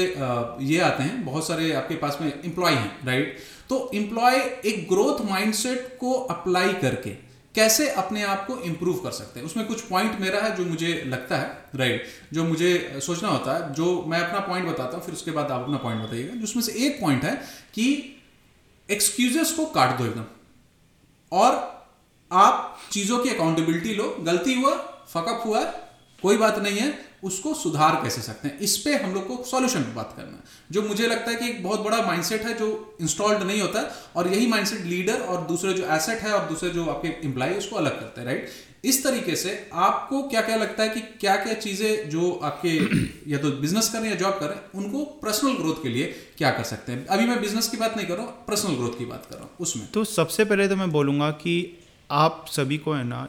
ये 0.64 0.80
आते 0.82 1.04
हैं 1.04 1.24
बहुत 1.26 1.48
सारे 1.48 1.72
आपके 1.74 1.96
पास 1.96 2.18
में 2.22 2.28
एम्प्लॉय 2.28 2.72
हैं 2.72 3.06
राइट 3.06 3.38
तो 3.70 3.90
एम्प्लॉय 3.96 4.36
एक 4.66 4.88
ग्रोथ 4.90 5.26
माइंडसेट 5.26 5.98
को 6.00 6.12
अप्लाई 6.14 6.74
करके 6.82 7.10
कैसे 7.56 7.90
अपने 7.92 8.24
आप 8.24 8.46
को 8.48 8.58
इंप्रूव 8.62 8.98
कर 9.00 9.12
सकते 9.12 9.40
हैं? 9.40 9.46
उसमें 9.48 9.66
कुछ 9.68 9.82
पॉइंट 9.82 10.20
मेरा 10.20 10.40
है 10.42 10.56
जो 10.56 10.66
मुझे 10.66 10.94
लगता 11.08 11.38
है 11.38 11.48
राइट 11.76 12.06
जो 12.34 12.44
मुझे 12.44 13.00
सोचना 13.02 13.30
होता 13.30 13.54
है 13.56 13.74
जो 13.74 14.02
मैं 14.08 14.20
अपना 14.20 14.40
पॉइंट 14.48 14.68
बताता 14.68 14.98
हूँ 14.98 15.06
फिर 15.06 15.16
उसके 15.16 15.32
बाद 15.32 15.52
आप 15.52 15.62
अपना 15.62 15.78
पॉइंट 15.78 16.02
बताइएगा। 16.04 16.36
जिसमें 16.36 16.64
से 16.64 16.72
एक 16.86 17.00
पॉइंट 17.02 17.24
है 17.24 17.36
कि 17.74 17.86
एक्सक्यूजेस 18.90 19.52
को 19.52 19.66
काट 19.76 19.98
दो 19.98 20.06
एकदम। 20.06 20.26
और 21.32 21.73
आप 22.34 22.78
चीज़ों 22.92 23.20
की 23.20 23.30
अकाउंटेबिलिटी 23.30 23.94
लो, 23.96 24.16
गलती 24.20 24.54
हुआ 24.54 24.76
फकअप 25.14 25.44
हुआ, 25.46 25.64
कोई 26.24 26.38
बात 26.38 26.60
नहीं 26.60 26.78
है, 26.78 26.94
उसको 27.24 27.54
सुधार 27.54 27.96
कैसे 28.04 28.22
सकते 28.22 28.48
हैं? 28.48 28.60
इस 28.60 28.78
पे 28.78 28.96
हम 28.96 29.14
लोग 29.14 29.28
को 29.28 29.44
सॉल्यूशन 29.44 29.86
बात 29.96 30.14
करना 30.18 30.32
है। 30.32 30.44
जो 30.72 30.82
मुझे 30.82 31.08
लगता 31.08 31.32
है 31.32 31.38
कि 31.38 31.50
एक 31.50 31.64
बहुत 31.64 31.80
बड़ा 31.80 32.02
माइंडसेट 32.06 32.42
है 32.42 32.54
जो 32.58 32.98
इंस्टॉल्ड 33.02 33.44
नहीं 33.44 33.62
होता, 33.62 33.82
और 34.16 34.28
यही 34.28 34.48
माइंडसेट 34.48 34.86
लीडर 34.86 35.22
और 35.22 35.42
दूसरे 35.48 35.74
जो 35.74 35.86
एसेट 35.96 36.20
है 36.20 36.32
और 36.34 36.48
दूसरे 36.50 36.70
जो 36.70 36.86
आपके 36.86 37.08
एम्प्लॉय 37.28 37.54
उसको 37.54 37.76
अलग 37.76 38.00
करते 38.00 38.22
हैं 38.22 38.28
राइट 38.28 38.50
इस 38.86 39.04
तरीके 39.04 39.36
से 39.36 39.52
आपको 39.74 40.22
क्या 40.24 40.42
क्या 40.42 40.56
लगता 40.56 40.84
है 40.84 40.90
कि 40.90 41.02
क्या 41.20 41.36
क्या 41.36 41.54
चीज़ें 41.56 42.10
जो 42.10 42.32
आपके 42.44 42.72
या 43.32 43.38
तो 43.38 43.52
बिज़नेस 43.60 43.90
करें 43.90 44.10
या 44.10 44.16
जॉब 44.16 44.34
करें 44.34 44.80
उनको 44.80 45.04
पर्सनल 45.22 45.54
ग्रोथ 45.54 45.84
के 45.84 45.90
लिए 45.90 46.06
क्या 46.38 46.52
कर 46.52 46.64
सकते 46.64 46.92
हैं? 46.92 47.06
अभी 47.08 47.26
मैं 47.26 47.40
बिज़नेस 47.42 47.68
की 47.68 47.78
बात 47.78 47.96
नहीं 47.98 48.08
कर 48.08 48.18
रहा 48.18 48.26
हूँ 48.26 48.46
पर्सनल 48.48 48.76
ग्रोथ 48.76 48.98
की 48.98 49.06
बात 49.06 49.26
कर 49.30 49.36
रहा 49.36 49.44
हूँ, 49.44 49.52
उसमें। 49.60 49.88
तो 49.94 50.04
सबसे 50.04 50.46
पहले 50.46 50.68
तो 50.68 50.76
मैं 50.76 50.92
बोलूँगा 50.92 51.30
कि 51.32 51.56
आप 52.10 52.46
सभी 52.50 52.78
को 52.78 52.94
है 52.94 53.04
ना 53.04 53.28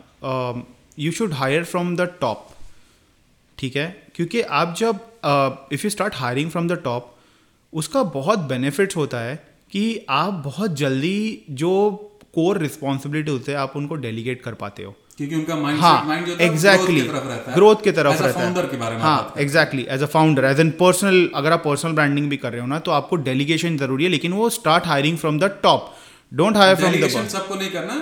you 0.99 1.13
should 1.13 1.33
hire 1.33 1.65
from 1.65 1.95
the 1.97 2.09
top 2.21 2.47
ठीक 3.59 3.77
है? 3.77 3.87
क्योंकि 4.15 4.41
आप 4.41 4.75
जब 4.79 5.01
if 5.73 5.85
you 5.85 5.91
start 5.91 6.15
hiring 6.15 6.51
from 6.51 6.69
the 6.69 6.81
top 6.85 7.15
उसका 7.73 8.03
बहुत 8.15 8.39
बेनिफिट्स 8.49 8.97
होता 8.97 9.21
है 9.21 9.35
कि 9.73 9.85
आप 10.11 10.43
बहुत 10.45 10.75
जल्दी 10.77 11.45
जो 11.63 11.71
कोर 12.35 12.59
रिस्पॉन्सिबिलिटी 12.59 13.31
होते 13.31 13.53
हैं 13.53 13.59
आप 13.59 13.73
उनको 13.77 13.95
डेलीगेट 13.95 14.43
कर 14.43 14.55
पाते 14.55 14.83
हो। 14.83 14.95
क्योंकि 15.17 15.35
उनका 15.35 15.57
माइंड 15.57 15.81
हाँ 15.81 16.19
एग्जैक्टली 16.41 17.01
ग्रोथ 17.01 17.83
की 17.85 17.93
तरफ़ 17.93 18.23
रहता 18.23 18.41
है। 18.41 19.01
हाँ। 19.01 19.35
Exactly 19.39 19.87
as 19.91 20.03
a 20.03 20.07
founder 20.07 20.45
as 20.45 20.61
an 20.61 20.71
personal 20.81 21.29
अगर 21.35 21.53
आप 21.53 21.63
पर्सनल 21.65 21.93
ब्रांडिंग 21.93 22.29
भी 22.31 22.37
कर 22.37 22.53
रहे 22.53 22.61
हो 22.61 22.67
ना 22.67 22.79
तो 22.79 22.91
आपको 22.91 23.17
डेलीगेशन 23.29 23.77
ज़रूरी 23.79 24.05
है 24.05 24.11
लेकिन 24.11 24.33
वो 24.33 24.49
start 24.51 24.87
hiring 24.87 25.19
from 25.19 25.39
the 25.39 25.51
top 25.63 25.95
don't 26.35 26.57
hire 26.57 26.77
from 26.77 26.93
the 26.95 27.09
सबको 27.29 27.55
नहीं 27.55 27.71
करना। 27.71 27.95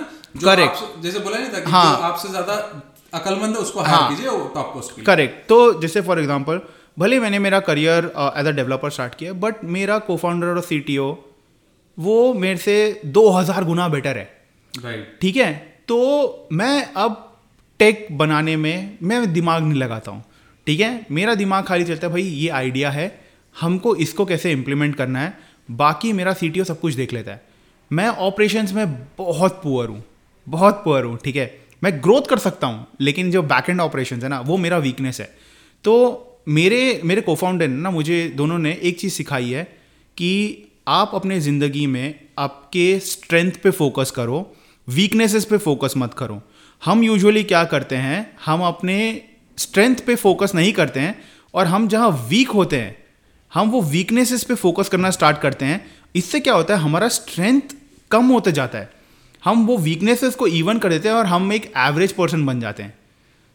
करेक्ट 0.43 1.01
जैसे 1.01 1.19
बोला 1.19 1.37
नहीं 1.37 1.51
था 1.53 1.59
कि 1.59 1.71
हाँ। 1.71 1.99
आपसे 2.03 2.29
ज़्यादा 2.29 2.53
अकलमंद 3.13 3.55
है 3.55 3.61
उसको 3.61 3.79
हायर 3.81 4.09
कीजिए 4.09 4.29
वो 4.29 4.45
टॉप 4.53 4.73
पोस्ट 4.73 5.01
करेक्ट 5.05 5.47
तो 5.49 5.57
जैसे 5.81 6.01
फॉर 6.03 6.19
एग्जांपल 6.19 6.61
भले 6.99 7.19
मैंने 7.19 7.39
मेरा 7.39 7.59
career 7.67 8.05
as 8.37 8.47
a 8.47 8.51
developer 8.53 8.89
start 8.91 9.15
किया 9.15 9.33
बट 9.43 9.63
मेरा 9.75 9.97
को 10.07 10.17
फाउंडर 10.17 10.47
और 10.47 10.61
सीटीओ 10.63 11.05
वो 11.97 12.33
मेरे 12.35 12.57
से 12.59 12.75
दो 13.07 13.29
हज़ार 13.31 13.63
गुना 13.63 13.87
बेटर 13.89 14.17
है। 14.17 14.25
ठीक 15.21 15.35
है? 15.35 15.53
तो 15.87 16.47
मैं 16.51 16.93
अब 16.97 17.17
टेक 17.79 18.07
बनाने 18.17 18.55
में 18.57 18.97
मैं 19.03 19.31
दिमाग 19.33 19.63
नहीं 19.63 19.79
लगाता 19.79 20.11
हूँ। 20.11 20.23
ठीक 20.67 20.79
है? 20.79 21.05
मेरा 21.11 21.35
दिमाग 21.35 21.63
खाली 21.65 21.83
चलता 21.85 22.07
है 22.07 22.13
भाई 22.13 22.23
ये 22.23 22.49
आइडिया 22.51 22.89
है 22.91 23.07
हमको 23.55 23.95
इसको 23.97 24.25
कैसे 24.25 24.51
इम्प्लीमेंट 24.51 24.95
करना 24.95 25.19
है? 25.19 25.33
बाकी 25.71 26.13
मेरा 26.13 26.33
सीटीओ 26.35 26.63
सब 26.63 26.79
कुछ 26.79 26.93
देख 26.93 27.13
लेता 27.13 27.31
है। 27.31 27.41
मैं 27.93 28.07
ऑपरेशंस 28.07 28.73
में 28.73 28.93
बहुत 29.17 29.59
पुअर 29.63 29.87
हूँ, 29.89 30.03
बहुत 30.47 30.81
पुअर 30.83 31.03
हूँ, 31.03 31.17
ठीक 31.17 31.35
है? 31.35 31.51
मैं 31.83 31.91
ग्रोथ 32.03 32.27
कर 32.29 32.37
सकता 32.39 32.67
हूँ, 32.67 32.85
लेकिन 33.01 33.31
जो 33.31 33.41
बैक 33.43 33.69
एंड 33.69 33.81
ऑपरेशन 33.81 34.21
है 34.23 34.29
ना, 34.29 34.39
वो 34.41 34.57
मेरा 34.57 34.77
वीकनेस 34.79 35.19
है। 35.21 35.25
तो 35.85 36.29
मेरे 36.47 37.01
मेरे 37.03 37.21
को 37.21 37.35
फाउंडर 37.35 37.67
ने 37.67 37.81
ना 37.81 37.91
मुझे, 37.91 38.27
दोनों 38.29 38.57
ने 38.59 38.71
एक 38.73 38.99
चीज़ 38.99 39.13
सिखाई 39.13 39.49
है 39.49 39.63
कि 40.17 40.69
आप 40.87 41.11
अपने 41.15 41.39
ज़िंदगी 41.39 41.85
में 41.87 42.19
आपके 42.39 42.99
स्ट्रेंथ 43.01 43.51
पे 43.63 43.71
फोकस 43.71 44.11
करो 44.11 44.39
वीकनेसेस 44.87 45.45
पे 45.45 45.57
फोकस 45.57 45.93
मत 45.97 46.13
करो। 46.13 46.41
हम 46.81 47.03
यूजुअली 47.03 47.43
क्या 47.43 47.63
करते 47.65 47.95
हैं, 47.95 48.37
हम 48.45 48.61
अपने 48.61 49.21
स्ट्रेंथ 49.57 49.95
पे 50.07 50.15
फोकस 50.15 50.51
नहीं 50.55 50.73
करते 50.73 50.99
हैं, 50.99 51.15
और 51.53 51.67
हम 51.67 51.87
जहाँ 51.87 52.09
वीक 52.29 52.49
होते 52.51 52.77
हैं, 52.77 52.95
हम 53.51 53.69
वो 53.69 53.81
वीकनेसेस 53.81 54.43
पे 54.43 54.55
फोकस 54.55 54.89
करना 54.89 55.09
स्टार्ट 55.11 55.37
करते 55.37 55.65
हैं, 55.65 55.85
इससे 56.15 56.39
क्या 56.39 56.53
होता 56.53 56.75
है, 56.75 56.81
हमारा 56.81 57.07
स्ट्रेंथ 57.09 57.75
कम 58.13 58.25
होते 58.25 58.51
जाता 58.51 58.77
है। 58.77 58.89
हम 59.45 59.65
वो 59.65 59.77
वीकनेसेस 59.77 60.35
को 60.35 60.47
इवन 60.47 60.77
कर 60.77 60.89
देते 60.89 61.09
हैं 61.09 61.15
और 61.15 61.25
हम 61.25 61.53
एक 61.53 61.73
एवरेज 61.77 62.11
पर्सन 62.11 62.45
बन 62.45 62.59
जाते 62.59 62.83
हैं। 62.83 62.93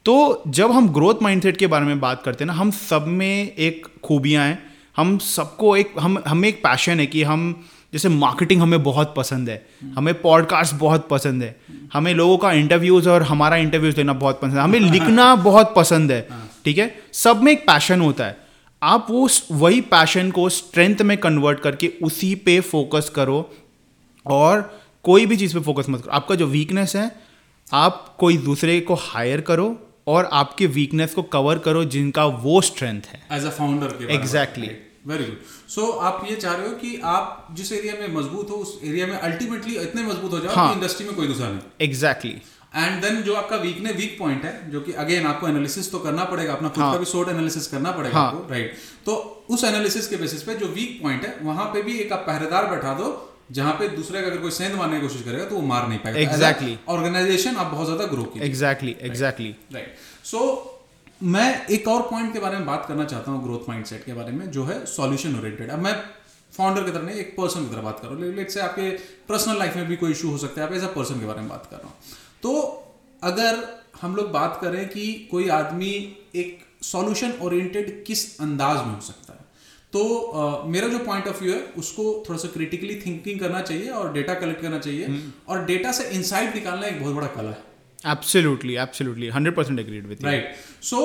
तो 0.05 0.43
जब 0.49 0.71
हम 0.71 0.89
ग्रोथ 0.89 1.15
माइंडसेट 1.23 1.57
के 1.57 1.67
बारे 1.67 1.85
में 1.85 2.01
बात 2.01 2.23
करते 2.23 2.45
हैं 2.45 2.47
ना, 2.47 2.53
हम 2.53 2.71
सब 2.71 3.07
में 3.07 3.55
एक 3.57 3.87
खूबियाँ 4.05 4.47
हैं। 4.47 4.63
हम 4.97 5.19
सबको 5.19 5.77
एक, 5.77 5.95
हम, 6.01 6.23
हमें 6.29 6.49
एक 6.49 6.59
पैशन 6.59 7.01
है 7.01 7.07
कि 7.07 7.23
हम, 7.23 7.67
जैसे 7.93 8.09
मार्केटिंग 8.09 8.63
हमें 8.63 8.83
बहुत 8.83 9.15
पसंद 9.17 9.51
है। 9.51 9.67
हमें 9.97 10.23
पॉडकास्ट 10.23 10.75
बहुत 10.75 11.09
पसंद 11.09 11.43
है। 11.43 11.61
हमें 11.93 12.15
लोगों 12.15 12.39
का 12.39 12.53
इंटरव्यूज़ 12.53 13.09
और 13.09 13.23
हमारा 13.23 13.57
इंटरव्यूज़ 13.57 13.97
लेना 13.97 14.13
बहुत 14.13 14.41
पसंद 14.41 14.53
है। 14.53 14.61
हमें 14.61 14.81
लिखना 14.81 15.35
बहुत 15.37 15.75
पसंद 15.77 16.13
है, 16.13 16.29
ठीक 16.65 16.79
है? 16.79 16.95
सब 17.13 17.43
में 17.43 17.53
एक 17.53 17.63
पैशन 17.63 18.01
होता 18.01 18.25
है। 18.25 18.37
आप 18.83 19.07
वो 19.11 19.29
वही 19.53 19.81
पैशन 19.81 20.31
को 20.31 20.49
स्ट्रेंथ 20.49 20.97
में 21.03 21.19
कन्वर्ट 21.19 21.61
करके 21.61 21.93
उसी 22.03 22.35
पे 22.35 22.61
फोकस 22.61 23.13
करो। 23.15 23.55
और 24.31 24.71
कोई 25.05 25.27
भी 25.27 25.37
चीज़ 25.37 25.55
पे 25.55 25.61
फोकस 25.61 25.87
मत 25.89 26.01
करो। 26.01 26.13
आपका 26.13 26.35
जो 26.35 26.47
वीकनेस 26.47 26.97
है 26.97 27.11
आप 27.73 28.17
कोई 28.19 28.37
दूसरे 28.39 28.81
को 28.81 28.95
हायर 29.01 29.41
करो 29.41 29.69
और 30.07 30.29
आपके 30.33 30.67
वीकनेस 30.75 31.15
को 31.15 31.23
कवर 31.33 31.59
करो 31.59 31.85
जिनका 31.87 32.25
वो 32.45 32.61
स्ट्रेंथ 32.63 33.03
है। 33.07 33.23
As 33.33 33.45
a 33.45 33.51
founder 33.51 34.07
exactly 34.11 34.71
very 35.07 35.25
good 35.25 35.71
so 35.71 35.91
आप 36.09 36.27
ये 36.31 36.37
चाह 36.37 36.55
रहे 36.55 36.69
हो 36.69 36.75
कि 36.75 37.01
आप 37.07 37.49
जिस 37.53 37.73
एरिया 37.73 37.95
में 38.01 38.15
मज़बूत 38.15 38.51
हो 38.51 38.57
उस 38.57 38.79
एरिया 38.85 39.07
में 39.07 39.17
अल्टीमेटली 39.19 39.77
इतने 39.79 40.03
मज़बूत 40.03 40.33
हो 40.33 40.39
जाओ 40.39 40.55
हाँ, 40.55 40.69
कि 40.69 40.75
इंडस्ट्री 40.75 41.07
में 41.07 41.15
कोई 41.17 41.27
दूसरा 41.27 41.49
नहीं। 41.49 41.87
एग्जैक्टली 41.89 42.37
एंड 42.77 43.01
देन 43.03 43.23
जो 43.23 43.35
आपका 43.35 43.57
वीकने 43.57 43.93
वीक 43.93 44.17
पॉइंट 44.19 44.45
है 44.45 44.71
जो 44.71 44.81
कि 44.81 44.93
अगेन 45.05 45.27
आपको 45.27 45.49
एनालिसिस 45.49 45.91
तो 45.93 45.99
करना 45.99 46.25
पड़ेगा 46.25 46.53
अपना 46.53 46.69
खुद 46.69 46.83
हाँ, 46.83 46.93
का 46.93 46.99
भी 46.99 47.05
शॉर्ट 47.05 47.29
एनालिसिस 47.29 47.67
करना 47.67 47.91
पड़ेगा 47.93 48.19
हाँ, 48.19 48.27
आपको 48.27 48.51
राइट 48.51 48.75
तो 49.07 49.15
उस 49.51 49.65
एनालिसिस 49.65 50.09
के 50.09 50.17
बेसिस 50.17 50.43
पे 50.43 50.55
जो 50.55 50.67
वीक 50.75 50.99
पॉइंट 51.03 51.25
है 51.25 51.37
वहाँ 51.43 51.67
पे 51.75 51.83
भी 51.83 51.99
एक 51.99 52.13
आप 52.13 52.25
पहरेदार 52.27 52.67
बैठा 52.67 52.95
दो 52.95 53.09
जहाँ 53.51 53.73
पे 53.75 53.89
दूसरे 53.89 54.21
का 54.21 54.27
अगर 54.27 54.39
कोई 54.39 54.51
सेंध 54.51 54.75
मारने 54.75 54.97
की 54.97 55.03
कोशिश 55.03 55.23
करेगा 55.23 55.45
तो 55.45 55.55
वो 55.55 55.63
मार 55.67 55.89
नहीं 55.89 55.99
पाएगा। 55.99 56.19
एग्जैक्टली 56.21 56.79
ऑर्गेनाइजेशन 56.89 57.57
आप 57.57 57.73
बहुत 57.73 57.87
ज़्यादा 57.87 58.07
ग्रो 58.07 58.25
की 58.25 58.41
एग्जैक्टली 58.47 58.97
एग्जैक्टली 59.03 59.55
राइट 59.75 59.95
सो 60.25 60.41
मैं 61.35 61.67
एक 61.69 61.89
और 61.89 62.03
पॉइंट 62.11 62.33
के 62.33 62.39
बारे 62.41 62.57
में 62.57 62.67
बात 62.67 62.85
करना 62.89 63.05
चाहता 63.05 63.31
हूँ 63.31 63.43
ग्रोथ 63.45 63.69
माइंडसेट 63.69 64.05
के 64.05 64.13
बारे 64.15 64.33
में 64.33 64.51
जो 64.51 64.65
है 64.65 64.85
सॉल्यूशन 64.87 65.39
ओरिएंटेड 65.39 65.71
अब 65.71 65.79
मैं 65.85 65.95
फाउंडर 66.53 66.85
की 66.85 66.91
तरह 66.91 67.03
नहीं 67.03 67.17
एक 67.21 67.35
पर्सन 67.37 67.65
की 67.65 67.71
तरह 67.71 67.83
बात 67.83 67.99
कर 68.01 68.09
रहा 68.09 68.17
हूँ। 68.17 68.35
लेट 68.35 68.51
से 68.51 68.61
आपके 68.61 68.91
पर्सनल 69.29 69.59
लाइफ 69.59 69.77
में 69.77 69.87
भी 69.87 69.97
कोई 69.97 70.11
इशू 70.13 70.31
हो 70.31 70.39
सकता 70.39 70.61
है 70.61 70.67
आप 70.69 70.75
एज 70.75 70.85
अ 70.85 70.93
पर्सन 70.93 71.21
के 71.21 71.27
बारे 71.27 71.41
में 71.41 71.49
बात 71.49 71.67
कर 71.71 71.77
रहा 71.77 71.89
हूँ। 71.89 71.95
तो 72.43 72.53
अगर 73.23 73.59
हम 74.03 74.17
लोग 74.17 74.31
बात 74.33 74.59
करें 74.63 74.89
कि 74.89 75.13
कोई 75.31 75.49
आदमी 75.51 75.93
एक 76.37 76.59
सॉल्यूशन 76.85 77.33
ओरिएंटेड 77.43 78.05
किस 78.05 78.41
अंदाज 78.41 78.87
में 78.87 78.95
हो 78.95 79.01
सकता 79.01 79.33
है? 79.33 79.39
तो 79.93 80.01
uh, 80.37 80.71
मेरा 80.71 80.89
जो 80.89 80.99
पॉइंट 80.99 81.29
ऑफ़ 81.29 81.43
व्यू 81.43 81.53
है 81.53 81.61
उसको 81.79 82.03
थोड़ा 82.29 82.39
सा 82.39 82.49
क्रिटिकली 82.49 82.95
थिंकिंग 83.07 83.41
करना 83.41 83.61
चाहिए 83.61 83.89
और 83.91 84.13
डेटा 84.13 84.35
कलेक्ट 84.35 84.63
करना 84.63 84.79
चाहिए। 84.79 85.07
हम्म। 85.07 85.33
और 85.49 85.65
डेटा 85.65 85.93
से 85.93 86.09
इनसाइट 86.09 86.55
निकालना 86.55 86.87
एक 86.87 87.01
बहुत 87.03 87.15
बड़ा 87.15 87.27
कला 87.27 87.51
है। 87.51 88.13
Absolutely 88.13 88.77
absolutely 88.77 89.31
100% 89.31 89.79
agreed 89.79 90.07
with 90.07 90.25
right 90.25 90.55
so 90.83 91.01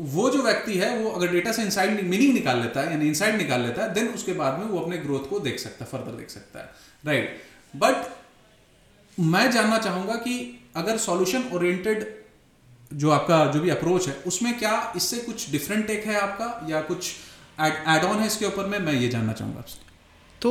वो 0.00 0.30
जो 0.30 0.42
व्यक्ति 0.42 0.74
है 0.74 0.98
वो 0.98 1.10
अगर 1.10 1.32
डेटा 1.32 1.52
से 1.52 1.62
इनसाइड 1.62 2.00
मीनिंग 2.04 2.34
निकाल 2.34 2.60
लेता 2.60 2.80
है 2.80 2.92
यानी 2.92 3.06
इनसाइड 3.06 3.36
निकाल 3.36 3.60
लेता 3.60 3.82
है 3.82 3.94
देन 3.94 4.08
उसके 4.08 4.32
बाद 4.32 4.58
में 4.58 4.66
वो 4.66 4.80
अपने 4.80 4.98
ग्रोथ 4.98 5.28
को 5.30 5.40
देख 5.40 5.58
सकता 5.58 5.84
है 5.84 5.90
फर्दर 5.90 6.12
देख 6.12 6.30
सकता 6.30 6.58
है। 6.58 6.70
Right 7.06 7.28
right. 7.28 7.76
बट 7.76 9.20
मैं 9.20 9.50
जानना 9.50 9.78
चाहूँगा 9.78 10.14
कि 10.14 10.60
अगर 10.76 10.96
सॉल्यूशन 10.98 11.44
ओरिएंटेड 11.52 12.26
जो 12.94 13.10
आपका 13.10 13.46
जो 13.46 13.60
भी 13.60 13.70
अप्रोच 13.70 14.08
है 14.08 14.14
उसमें 14.26 14.58
क्या 14.58 14.92
इससे 14.96 15.16
कुछ 15.16 15.50
डिफरेंट 15.50 15.86
टेक 15.86 16.06
है 16.06 16.20
आपका 16.20 16.66
या 16.70 16.80
कुछ 16.80 17.12
एड 17.60 18.04
ऑन 18.04 18.18
है 18.18 18.26
इसके 18.26 18.46
ऊपर 18.46 18.66
में 18.66 18.78
मैं 18.78 18.92
ये 18.92 19.08
जानना 19.08 19.32
चाहूँगा 19.32 19.58
आपसे। 19.58 19.78
तो 20.42 20.50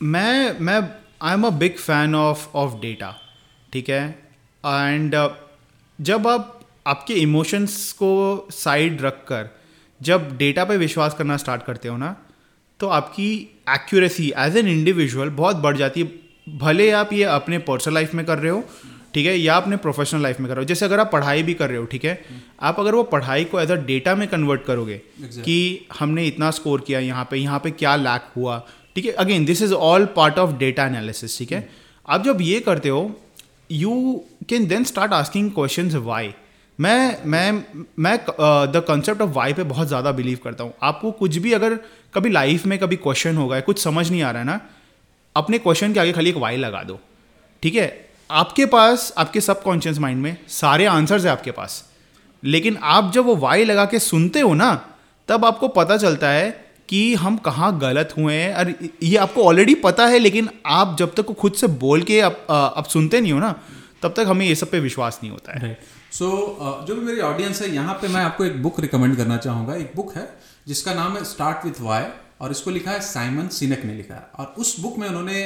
मैं 0.00 0.58
मैं 0.60 0.80
I 1.22 1.34
am 1.34 1.44
a 1.44 1.50
big 1.58 1.76
fan 1.78 2.14
of 2.14 2.46
of 2.54 2.74
data 2.80 3.14
ठीक 3.72 3.88
है? 3.88 4.08
एंड 4.64 5.14
uh, 5.14 5.30
जब 5.98 6.28
आप 6.28 6.60
आपके 6.86 7.14
इमोशंस 7.14 7.92
को 7.92 8.48
साइड 8.52 9.02
रख 9.02 9.24
कर 9.28 9.48
जब 10.00 10.36
डेटा 10.36 10.64
पे 10.64 10.76
विश्वास 10.76 11.14
करना 11.14 11.36
स्टार्ट 11.36 11.62
करते 11.62 11.88
हो 11.88 11.96
ना 11.96 12.16
तो 12.80 12.88
आपकी 12.88 13.32
एक्यूरेसी 13.70 14.32
एज 14.38 14.56
एन 14.56 14.68
इंडिविजुअल 14.68 15.30
बहुत 15.30 15.56
बढ़ 15.56 15.76
जाती 15.76 16.00
है। 16.00 16.56
भले 16.58 16.90
आप 16.90 17.12
ये 17.12 17.24
अपने 17.24 17.58
पर्सनल 17.66 17.94
लाइफ 17.94 18.14
में 18.14 18.24
कर 18.26 18.38
रहे 18.38 18.50
हो 18.50 18.64
ठीक 19.14 19.26
है 19.26 19.36
या 19.36 19.56
अपने 19.56 19.76
प्रोफेशनल 19.76 20.22
लाइफ 20.22 20.40
में 20.40 20.48
कर 20.48 20.54
रहे 20.54 20.64
हो। 20.64 20.68
जैसे 20.68 20.84
अगर 20.84 21.00
आप 21.00 21.10
पढ़ाई 21.12 21.42
भी 21.42 21.54
कर 21.54 21.68
रहे 21.68 21.78
हो 21.78 21.84
ठीक 21.86 22.04
है 22.04 22.20
आप 22.62 22.80
अगर 22.80 22.94
वो 22.94 23.02
पढ़ाई 23.12 23.44
को 23.44 23.60
एज 23.60 23.70
अ 23.70 23.76
डेटा 23.86 24.14
में 24.14 24.26
कन्वर्ट 24.28 24.64
करोगे 24.64 25.00
exactly. 25.18 25.44
कि 25.44 25.86
हमने 25.98 26.26
इतना 26.26 26.50
स्कोर 26.50 26.80
किया 26.80 27.00
यहाँ 27.00 27.24
पे 27.30 27.36
यहाँ 27.36 27.58
पे 27.60 27.70
क्या 27.72 27.94
लैक 27.98 28.30
हुआ 28.36 28.58
ठीक 28.96 29.06
है 29.06 29.12
again 29.14 29.44
this 29.44 29.62
is 29.62 29.72
all 29.74 30.04
part 30.16 30.38
of 30.38 30.56
data 30.58 30.86
analysis 30.86 31.38
ठीक 31.38 31.52
है। 31.52 31.68
आप 32.08 32.24
जब 32.24 32.40
ये 32.40 32.60
करते 32.60 32.88
हो 32.88 33.10
you 33.70 33.90
can 34.48 34.66
then 34.66 34.84
start 34.84 35.12
asking 35.12 35.50
question 35.52 35.96
why 35.96 36.32
मैं 36.78 37.16
मैं 37.26 37.64
मैं 37.98 38.16
द 38.72 38.84
कंसेप्ट 38.88 39.22
ऑफ़ 39.22 39.30
वाई 39.30 39.52
पे 39.52 39.62
बहुत 39.64 39.88
ज़्यादा 39.88 40.12
बिलीव 40.12 40.38
करता 40.44 40.64
हूँ। 40.64 40.72
आपको 40.82 41.10
कुछ 41.12 41.36
भी 41.36 41.52
अगर 41.52 41.74
कभी 42.14 42.30
लाइफ 42.30 42.66
में 42.66 42.78
कभी 42.78 42.96
क्वेश्चन 42.98 43.36
होगा 43.36 43.60
कुछ 43.62 43.82
समझ 43.82 44.10
नहीं 44.10 44.22
आ 44.22 44.30
रहा 44.30 44.42
है 44.42 44.46
ना 44.46 44.60
अपने 45.36 45.58
क्वेश्चन 45.58 45.92
के 45.92 46.00
आगे 46.00 46.12
खाली 46.12 46.30
एक 46.30 46.36
वाई 46.38 46.56
लगा 46.56 46.82
दो 46.82 46.98
ठीक 47.62 47.74
है। 47.74 47.88
आपके 48.30 48.66
पास 48.66 49.12
आपके 49.18 49.40
सबकॉन्शियस 49.40 49.98
माइंड 49.98 50.22
में 50.22 50.36
सारे 50.50 50.86
आंसर्स 50.86 51.24
है 51.24 51.30
आपके 51.30 51.50
पास। 51.50 51.84
लेकिन 52.42 52.78
आप 52.82 53.12
जब 53.12 53.24
वो 53.24 53.36
वाई 53.36 53.64
लगा 53.64 53.84
के 53.84 53.98
सुनते 53.98 54.40
हो 54.40 54.54
ना 54.54 54.74
तब 55.28 55.44
आपको 55.44 55.68
पता 55.70 55.96
चलता 55.96 56.28
है 56.28 56.50
कि 56.88 57.14
हम 57.14 57.36
कहाँ 57.38 57.78
गलत 57.78 58.14
हुए 58.18 58.34
हैं। 58.34 58.54
और 58.54 58.74
ये 59.02 59.16
आपको 59.16 59.44
ऑलरेडी 59.44 59.74
पता 59.80 60.06
है 60.06 60.18
लेकिन 60.18 60.48
आप 60.66 60.96
जब 60.98 61.14
तक 61.14 61.32
खुद 61.34 61.52
से 61.52 61.66
बोल 61.66 62.02
के 62.02 62.20
आप, 62.20 62.46
आप 62.50 62.86
सुनते 62.86 63.20
नहीं 63.20 63.32
हो 63.32 63.38
ना 63.38 63.54
तब 64.02 64.14
तक 64.16 64.26
हमें 64.28 64.46
ये 64.46 64.54
सब 64.54 64.70
पे 64.70 64.80
विश्वास 64.80 65.18
नहीं 65.22 65.30
होता 65.32 65.58
है। 65.58 65.78
सो 66.12 66.26
so, 66.26 66.86
जो 66.86 66.94
भी 66.94 67.00
मेरी 67.00 67.20
ऑडियंस 67.20 67.60
है 67.62 67.70
यहाँ 67.74 67.94
पे 67.94 68.08
मैं 68.08 68.20
आपको 68.20 68.44
एक 68.44 68.62
बुक 68.62 68.80
रिकमेंड 68.80 69.16
करना 69.16 69.36
चाहूँगा। 69.36 69.74
एक 69.74 69.92
बुक 69.96 70.14
है 70.16 70.28
जिसका 70.66 70.94
नाम 70.94 71.16
है 71.16 71.24
स्टार्ट 71.24 71.64
विथ 71.64 71.80
वाई 71.80 72.04
और 72.40 72.50
इसको 72.50 72.70
लिखा 72.70 72.90
है 72.90 73.00
साइमन 73.00 73.48
सिनक 73.48 73.84
ने 73.84 73.94
लिखा 73.94 74.14
है। 74.14 74.26
और 74.38 74.54
उस 74.58 74.78
बुक 74.80 74.98
में 74.98 75.08
उन्होंने 75.08 75.44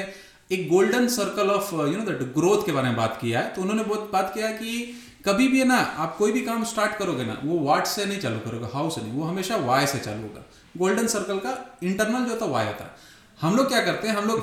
एक 0.55 0.69
golden 0.69 1.09
circle 1.11 1.51
of 1.51 1.75
you 1.75 1.97
know 1.97 2.05
that 2.05 2.23
growth 2.35 2.67
के 2.67 2.73
बारे 2.73 2.89
में 2.89 2.97
बात 2.97 3.19
किया 3.21 3.41
है। 3.41 3.55
तो 3.55 3.63
उन्होंने 3.63 3.85
बहुत 3.85 4.11
बात 4.13 4.33
किया 4.35 4.51
कि 4.53 5.01
कभी 5.27 5.47
भी 5.49 5.65
ना 5.65 5.77
आप 5.99 6.17
कोई 6.17 6.33
भी 6.33 6.41
काम 6.43 6.65
स्टार्ट 6.67 6.97
करोगे 6.97 7.25
ना 7.25 7.41
वो 7.45 7.59
वाट 7.61 7.87
से 7.87 8.05
नहीं 8.05 8.19
चालू 8.21 8.39
करोगे 8.41 8.67
हाउ 8.73 8.91
से 8.91 9.03
नहीं 9.03 9.13
वो 9.13 9.25
हमेशा 9.25 9.57
वाई 9.63 9.87
से 9.87 9.99
चालू 10.01 10.23
होगा। 10.23 10.45
गोल्डन 10.75 11.07
सर्कल 11.09 11.39
का 11.39 11.53
इंटरनल 11.83 12.25
जो 12.25 12.35
है 12.37 12.51
वाई 12.51 12.67
होता 12.67 12.85
है। 12.85 12.91
हम 13.39 13.57
लोग 13.57 13.69
क्या 13.69 13.85
करते 13.85 14.09
हैं 14.09 14.17
हम 14.17 14.27
लोग 14.27 14.43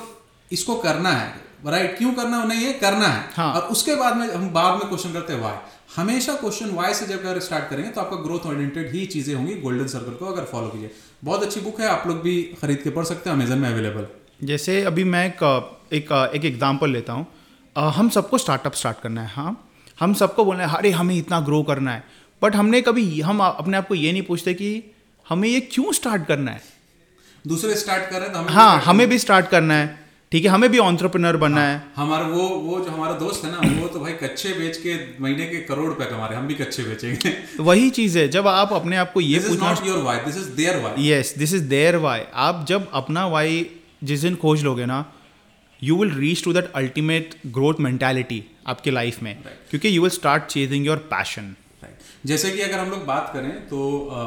इसको 0.50 0.74
करना 0.78 1.10
है 1.12 1.50
राइट 1.66 1.96
क्यों 1.98 2.12
करना 2.14 2.42
नहीं 2.44 2.64
है 2.64 2.72
करना 2.74 3.06
है। 3.06 3.28
हाँ. 3.34 3.52
और 3.52 3.68
उसके 3.68 3.94
बाद 3.96 4.16
में 4.16 4.26
हम 4.28 4.48
बाद 4.52 4.78
में 4.78 4.88
क्वेश्चन 4.88 5.12
करते 5.12 5.32
हैं 5.32 5.40
वाई 5.40 5.56
हमेशा 5.96 6.34
क्वेश्चन 6.36 6.70
वाई 6.72 6.94
से 6.94 7.06
जब 7.06 7.20
अगर 7.20 7.38
स्टार्ट 7.40 7.68
करेंगे 7.70 7.90
तो 7.90 8.00
आपका 8.00 8.16
ग्रोथ 8.22 8.46
ओरिएंटेड 8.46 8.90
ही 8.92 9.04
चीज़ें 9.06 9.34
होंगी 9.34 9.54
गोल्डन 9.60 9.86
सर्कल 9.88 10.14
को 10.14 10.26
अगर 10.26 10.44
फॉलो 10.52 10.68
कीजिए। 10.68 10.90
बहुत 11.24 11.42
अच्छी 11.42 11.60
बुक 11.60 11.80
है 11.80 11.88
आप 11.88 12.06
लोग 12.06 12.20
भी 12.22 12.42
खरीद 12.60 12.80
के 12.84 12.90
पढ़ 12.90 13.04
सकते 13.04 13.30
हैं 13.30 13.36
अमेजन 13.36 13.58
में 13.58 13.68
अवेलेबल 13.70 14.06
जैसे 14.42 14.82
अभी 14.84 15.02
मैं 15.04 15.26
एक 15.26 15.42
एक, 15.92 16.12
एक 16.34 16.44
एग्ज़ाम्पल 16.44 16.90
लेता 16.90 17.12
हूँ। 17.12 17.26
हम 17.76 18.08
सबको 18.10 18.38
स्टार्टअप 18.38 18.74
स्टार्ट 18.74 19.00
करना 19.00 19.22
है 19.22 19.28
हाँ। 19.30 19.52
हम 20.00 20.14
सबको 20.14 20.44
बोलना 20.44 20.66
है 20.66 20.76
अरे 20.78 20.90
हमें 20.92 21.14
इतना 21.16 21.40
ग्रो 21.40 21.62
करना 21.62 21.92
है। 21.92 22.04
बट 22.42 22.56
हमने 22.56 22.80
कभी 22.82 23.20
हम 23.20 23.40
अपने 23.40 23.76
आप 23.76 23.88
को 23.88 23.94
ये 23.94 24.12
नहीं 24.12 24.22
पूछते 24.22 24.54
कि 24.54 24.70
हमें 25.26 25.48
ये 25.48 25.60
क्यों 25.62 25.92
स्टार्ट 25.92 26.26
करना 26.26 26.50
है? 26.50 26.62
दूसरे 27.44 27.74
स्टार्ट 27.76 28.10
कर 28.10 28.16
रहे 28.16 28.22
हैं 28.22 28.32
तो 28.32 28.38
हमें 28.38 28.52
हाँ 28.52 28.80
हमें 28.82 29.08
भी 29.08 29.18
स्टार्ट 29.18 29.48
करना 29.48 29.74
है। 29.74 30.00
ठीक 30.32 30.44
है 30.44 30.50
हमें 30.50 30.70
भी 30.70 30.78
ऑन्टरप्रनर 30.78 31.36
बनना 31.36 31.60
हाँ, 31.60 31.68
है। 31.68 31.82
हमारा 31.96 32.26
वो 32.26 32.48
वो 32.48 32.78
जो 32.80 32.90
हमारा 32.90 33.14
दोस्त 33.18 33.44
है 33.44 33.50
ना 33.52 33.80
वो 33.80 33.88
तो 33.88 34.00
भाई 34.00 34.12
कच्चे 34.22 34.52
बेच 34.58 34.76
के 34.76 34.94
महीने 35.22 35.46
के 35.46 35.60
करोड़ 35.64 35.86
रुपए 35.88 36.04
कमा 36.06 36.26
रहे 36.26 36.38
हम 36.38 36.46
भी 36.46 36.54
कच्चे 36.54 36.82
बेचेंगे। 36.82 37.30
तो 37.56 37.64
वही 37.64 37.90
चीज़ 37.92 38.18
है 38.18 38.26
जब 38.28 38.48
आप 38.48 38.72
अपने 38.72 38.96
आप 38.96 39.12
को 39.12 39.20
ये 39.20 39.38
पूछना 39.38 39.76
your 39.86 40.02
why 40.02 40.18
this 40.26 40.36
is 40.36 40.48
their 40.56 40.80
why 40.82 41.08
yes 41.08 41.34
this 41.38 41.54
is 41.54 41.68
their 41.68 41.96
why 42.06 42.22
आप 42.46 42.64
जब 42.68 42.90
अपना 42.92 43.26
वाई 43.26 43.60
जिस 44.02 44.20
दिन 44.20 44.36
खोज 44.36 44.62
लोगे 44.64 44.86
ना 44.86 45.04
you 45.82 45.96
will 45.96 46.14
reach 46.14 46.44
to 46.44 46.52
that 46.52 46.72
ultimate 46.74 47.34
growth 47.48 47.80
mentality 47.80 48.44
आपके 48.66 48.90
लाइफ 48.90 49.22
में 49.22 49.34
right. 49.34 49.70
क्योंकि 49.70 49.96
you 49.96 50.02
will 50.02 50.10
start 50.10 50.44
chasing 50.46 50.86
your 50.86 50.96
passion 51.10 51.54
जैसे 52.26 52.50
कि 52.50 52.60
अगर 52.60 52.78
हम 52.78 52.90
लोग 52.90 53.04
बात 53.06 53.30
करें 53.34 53.50
तो 53.68 53.78
आ, 54.08 54.24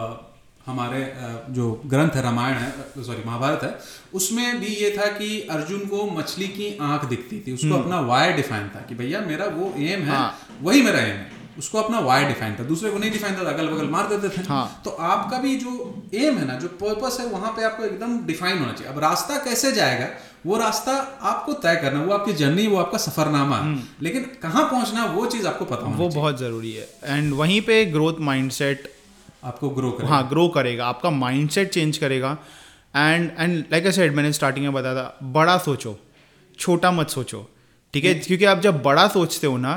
हमारे 0.66 1.02
आ, 1.04 1.30
जो 1.50 1.72
ग्रंथ 1.86 2.16
है 2.16 2.22
रामायण 2.22 2.56
है 2.56 3.04
सॉरी 3.04 3.24
महाभारत 3.26 3.64
है 3.64 3.78
उसमें 4.14 4.60
भी 4.60 4.74
ये 4.76 4.90
था 4.98 5.06
कि 5.12 5.30
अर्जुन 5.52 5.86
को 5.88 6.06
मछली 6.12 6.48
की 6.50 6.76
आँख 6.84 7.06
दिखती 7.06 7.40
थी 7.48 7.54
उसको 7.54 7.68
हम्म। 7.68 7.82
अपना 7.82 8.00
वाय 8.04 8.34
डिफाइन 8.34 8.70
था 8.70 8.82
कि 8.82 8.96
भैया 8.96 9.22
मेरा 9.22 9.46
वो 9.52 9.74
एम 9.78 10.02
है 10.02 10.10
हाँ। 10.10 10.58
वही 10.62 10.82
मेरा 10.82 11.00
एम 11.02 11.18
है 11.18 11.35
उसको 11.58 11.82
अपना 11.82 12.00
वाय 12.02 12.24
डिफाइन 12.26 12.56
था 12.56 12.64
दूसरे 12.64 12.90
को 12.92 12.98
नहीं 13.00 13.12
डिफाइन 13.12 13.36
था 13.36 13.50
अगल 13.50 13.68
बगल 13.68 13.90
मार 13.90 14.08
देते 14.08 14.30
थे। 14.30 14.42
हाँ। 14.48 14.82
तो 14.86 14.90
आपका 15.08 15.38
भी 15.38 15.56
जो 15.56 15.72
एम 16.14 16.38
है 16.38 16.46
ना 16.48 16.56
जो 16.60 16.68
पर्पस 16.80 17.18
है 17.20 17.26
वहाँ 17.28 17.52
पे 17.52 17.64
आपको 17.64 17.84
एकदम 17.84 18.18
डिफाइन 18.26 18.58
होना 18.60 18.72
चाहिए। 18.72 18.94
अब 18.94 19.00
रास्ता 19.00 19.38
कैसे 19.46 19.72
जाएगा 19.72 20.08
वो 20.46 20.58
रास्ता 20.58 20.92
आपको 21.24 21.54
तय 21.62 21.76
करना 21.76 22.02
वो 22.04 22.14
आपकी 22.14 22.34
जर्नी 22.34 22.68
वो 22.68 22.78
आपका 22.78 22.98
सफरनामा। 22.98 23.58
हम्म। 23.58 23.82
लेकिन 24.02 24.26
कहाँ 24.42 24.64
पहुँचना 24.72 25.06
वो 25.06 25.26
चीज़ 25.26 25.48
आपको 25.48 25.66
पता 25.66 25.86
होना 25.86 25.98
वो 25.98 26.10
बहुत 26.10 26.40
ज़रूरी 26.40 26.74
है। 26.74 26.88
एंड 27.04 27.34
वहीं 27.34 27.62
पे 27.62 27.84
ग्रोथ 27.86 28.20
माइंडसेट 28.22 28.92
आपको 29.44 29.70
ग्रो 29.70 29.92
करेगा। 29.92 30.14
हाँ 30.14 30.28
ग्रो 30.30 30.48
करेगा। 30.50 30.86
आपका 30.86 31.10
माइंडसेट 31.12 31.70
चेंज 31.70 31.98
करेगा। 31.98 32.38
And 32.96 33.32
and 33.40 33.58
like 33.72 33.86
I 33.86 33.92
said 33.92 34.16
मैंने 34.16 34.32
स्टार्टिंग 34.34 34.66
में 34.66 34.74
बताया 34.74 34.96
था 34.96 35.18
बड़ा 35.32 35.58
सोचो 35.58 35.98
छोटा 36.60 36.92
मत 36.92 37.10
सोचो 37.10 37.48
ठीक 37.94 38.06
है? 38.06 38.14
क्योंकि 38.16 38.46
आप 38.46 38.60
जब 38.60 38.82
बड़ा 38.84 39.08
सोचते 39.08 39.48
हो 39.48 39.58
ना 39.58 39.74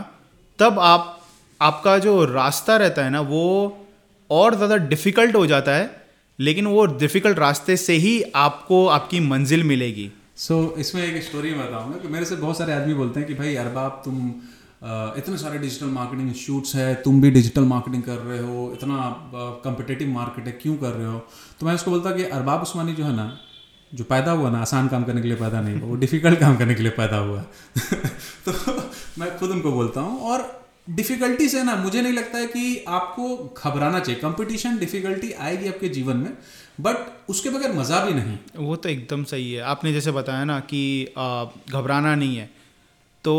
तब 0.58 0.78
आप 0.80 1.17
आपका 1.60 1.98
जो 1.98 2.24
रास्ता 2.24 2.76
रहता 2.76 3.04
है 3.04 3.10
ना 3.10 3.20
वो 3.20 3.78
और 4.30 4.54
ज़्यादा 4.54 4.76
डिफ़िकल्ट 4.76 5.36
हो 5.36 5.46
जाता 5.46 5.72
है 5.72 5.90
लेकिन 6.38 6.66
वो 6.66 6.84
डिफ़िकल्ट 6.86 7.38
रास्ते 7.38 7.76
से 7.76 7.92
ही 7.92 8.22
आपको 8.36 8.86
आपकी 8.86 9.20
मंजिल 9.20 9.64
मिलेगी। 9.64 10.10
सो 10.36 10.72
so, 10.72 10.78
इसमें 10.78 11.02
एक 11.02 11.22
स्टोरी 11.22 11.54
बताऊँगा 11.54 11.98
कि 11.98 12.08
मेरे 12.08 12.24
से 12.24 12.36
बहुत 12.36 12.58
सारे 12.58 12.72
आदमी 12.72 12.94
बोलते 12.94 13.20
हैं 13.20 13.28
कि 13.28 13.34
भाई 13.34 13.54
अरबाब 13.54 14.02
तुम 14.04 14.28
इतने 15.18 15.36
सारे 15.38 15.58
डिजिटल 15.58 15.86
मार्केटिंग 15.86 16.32
शूट्स 16.34 16.74
है 16.74 16.94
तुम 16.94 17.20
भी 17.20 17.30
डिजिटल 17.30 17.64
मार्केटिंग 17.64 18.02
कर 18.02 18.18
रहे 18.18 18.38
हो 18.38 18.70
इतना 18.72 18.96
कंपिटेटिव 19.64 20.08
मार्केट 20.08 20.46
है 20.46 20.52
क्यों 20.52 20.76
कर 20.76 20.90
रहे 20.90 21.06
हो? 21.06 21.18
तो 21.60 21.66
मैं 21.66 21.74
उसको 21.74 21.90
बोलता 21.90 22.10
कि 22.10 22.24
अरबाब 22.24 22.62
उस्मानी 22.62 22.92
जो 22.92 23.04
है 23.04 23.14
ना 23.16 23.38
जो 23.94 24.04
पैदा 24.04 24.32
हुआ 24.32 24.50
ना 24.50 24.60
आसान 24.60 24.88
काम 24.88 25.04
करने 25.04 25.22
के 25.22 25.28
लिए 25.28 25.36
पैदा 25.36 25.60
नहीं 25.60 25.80
हुआ 25.80 25.88
वो 25.88 25.96
डिफ़िकल्ट 25.96 26.40
काम 26.40 26.56
करने 26.56 26.74
के 26.74 26.82
लिए 26.82 26.92
पैदा 26.92 27.16
हुआ। 27.16 27.40
तो 28.48 28.52
मैं 29.18 29.38
खुद 29.38 29.50
उनको 29.50 29.72
बोलता 29.72 30.00
हूँ 30.00 30.20
और 30.20 30.67
डिफ़िकल्टी 30.88 31.48
है 31.48 31.64
ना 31.64 31.74
मुझे 31.76 32.00
नहीं 32.02 32.12
लगता 32.12 32.38
है 32.38 32.46
कि 32.46 32.84
आपको 32.88 33.36
घबराना 33.36 33.98
चाहिए। 34.00 34.20
कंपटीशन 34.20 34.78
डिफ़िकल्टी 34.78 35.32
आएगी 35.32 35.68
आपके 35.68 35.88
जीवन 35.88 36.16
में 36.16 36.32
बट 36.80 36.96
उसके 37.30 37.50
बगैर 37.50 37.72
मज़ा 37.72 38.04
भी 38.04 38.14
नहीं। 38.14 38.36
वो 38.56 38.76
तो 38.76 38.88
एकदम 38.88 39.24
सही 39.24 39.52
है। 39.52 39.62
आपने 39.64 39.92
जैसे 39.92 40.12
बताया 40.12 40.44
ना 40.44 40.58
कि 40.70 40.82
घबराना 41.14 42.14
नहीं 42.14 42.36
है। 42.36 42.50
तो 43.24 43.34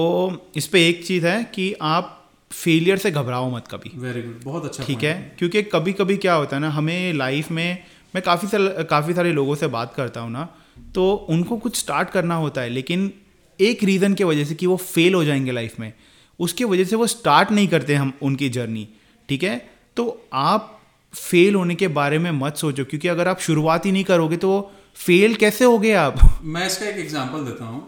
इस 0.55 0.67
पर 0.67 0.77
एक 0.77 1.05
चीज़ 1.05 1.25
है 1.27 1.43
कि 1.53 1.73
आप 1.81 2.15
फेलियर 2.51 2.97
से 2.97 3.11
घबराओ 3.11 3.49
मत 3.51 3.67
कभी। 3.71 3.91
वेरी 3.95 4.21
गुड 4.21 4.43
बहुत 4.43 4.65
अच्छा 4.65 4.83
ठीक 4.83 5.03
है? 5.03 5.13
क्योंकि 5.39 5.61
कभी 5.63 5.93
कभी 5.93 6.17
क्या 6.17 6.33
होता 6.33 6.55
है 6.55 6.61
ना 6.61 6.69
हमें 6.69 7.13
लाइफ 7.13 7.51
में 7.51 7.83
मैं 8.13 8.23
काफ़ी 8.23 8.47
सारे 8.47 8.83
काफ़ी 8.83 9.13
सारे 9.13 9.31
लोगों 9.31 9.55
से 9.55 9.67
बात 9.69 9.93
करता 9.93 10.21
हूँ 10.21 10.31
ना 10.31 10.47
तो 10.95 11.11
उनको 11.29 11.57
कुछ 11.57 11.75
स्टार्ट 11.77 12.09
करना 12.09 12.35
होता 12.35 12.61
है 12.61 12.69
लेकिन 12.69 13.11
एक 13.59 13.83
रीज़न 13.83 14.13
के 14.13 14.23
वजह 14.23 14.45
से 14.45 14.55
कि 14.55 14.65
वो 14.65 14.77
फेल 14.77 15.13
हो 15.13 15.23
जाएँगे 15.23 15.51
लाइफ 15.51 15.79
में। 15.79 15.91
उसके 16.39 16.63
वजह 16.63 16.83
से 16.83 16.95
वो 16.95 17.07
स्टार्ट 17.07 17.51
नहीं 17.51 17.67
करते 17.67 17.95
हम 17.95 18.13
उनकी 18.21 18.49
जर्नी 18.49 18.87
ठीक 19.29 19.43
है? 19.43 19.55
तो 19.95 20.27
आप 20.33 20.75
फेल 21.13 21.55
होने 21.55 21.75
के 21.75 21.87
बारे 21.87 22.17
में 22.19 22.31
मत 22.31 22.57
सोचो 22.57 22.85
क्योंकि 22.85 23.07
अगर 23.07 23.27
आप 23.27 23.39
शुरुआत 23.39 23.85
ही 23.85 23.91
नहीं 23.91 24.03
करोगे 24.03 24.37
तो 24.37 24.51
फेल 24.95 25.35
कैसे 25.35 25.65
हो 25.65 25.79
गए 25.79 25.91
आप? 25.91 26.19
मैं 26.43 26.67
इसका 26.67 26.85
एक 26.85 26.97
एग्ज़ाम्पल 26.97 27.45
देता 27.45 27.65
हूँ 27.65 27.81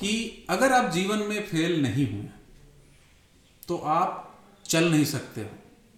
कि 0.00 0.46
अगर 0.50 0.72
आप 0.72 0.90
जीवन 0.92 1.18
में 1.18 1.40
फेल 1.42 1.82
नहीं 1.82 2.06
हुए 2.12 2.28
तो 3.68 3.76
आप 3.76 4.24
चल 4.64 4.90
नहीं 4.90 5.04
सकते 5.04 5.40
हो। 5.40 5.50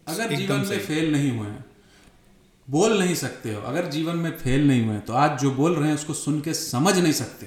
अगर 0.09 0.35
जीवन 0.35 0.61
में 0.61 0.79
फेल 0.79 1.13
नहीं 1.13 1.31
हुए 1.31 1.49
बोल 2.69 2.99
नहीं 2.99 3.15
सकते 3.15 3.53
हो। 3.55 3.61
अगर 3.63 3.87
जीवन 3.87 4.17
में 4.17 4.31
फेल 4.39 4.67
नहीं 4.69 4.85
हुए 4.87 4.99
तो 4.99 5.13
आज 5.13 5.39
जो 5.41 5.51
बोल 5.51 5.75
रहे 5.77 5.89
हैं 5.89 5.95
उसको 5.95 6.15
सुन 6.15 6.41
के 6.41 6.55
समझ 6.55 6.99
नहीं 6.99 7.13
सकते 7.13 7.47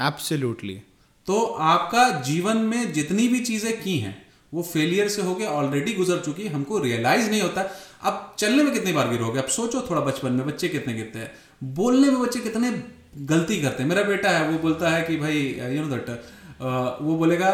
एब्सोल्युटली 0.00 0.80
तो 1.26 1.42
आपका 1.70 2.08
जीवन 2.20 2.56
में 2.56 2.92
जितनी 2.92 3.28
भी 3.28 3.40
चीज़ें 3.40 3.82
की 3.82 3.98
हैं 3.98 4.22
वो 4.54 4.62
फेलियर 4.62 5.08
से 5.08 5.22
होके 5.22 5.44
ऑलरेडी 5.44 5.92
गुजर 5.94 6.18
चुकी 6.18 6.46
हमको 6.48 6.78
रियलाइज़ 6.78 7.30
नहीं 7.30 7.40
होता। 7.42 7.62
अब 8.02 8.34
चलने 8.38 8.62
में 8.62 8.72
कितनी 8.72 8.92
बार 8.92 9.08
गिरोगे? 9.08 9.38
अब 9.38 9.46
सोचो 9.46 9.80
थोड़ा 9.90 10.00
बचपन 10.00 10.32
में 10.32 10.46
बच्चे 10.46 10.68
कितने 10.68 10.94
गिरते 10.94 11.18
हैं। 11.18 11.30
बोलने 11.74 12.10
में 12.10 12.20
बच्चे 12.20 12.40
कितने 12.40 12.70
गलती 13.26 13.60
करते 13.62 13.82
हैं। 13.82 13.88
मेरा 13.90 14.02
बेटा 14.02 14.30
है 14.30 14.48
वो 14.50 14.58
बोलता 14.58 14.90
है 14.90 15.02
कि 15.02 15.16
भाई 15.16 15.38
यू 15.76 15.84
नो 15.84 15.96
दट 15.96 16.10
वो 17.02 17.16
बोलेगा 17.16 17.50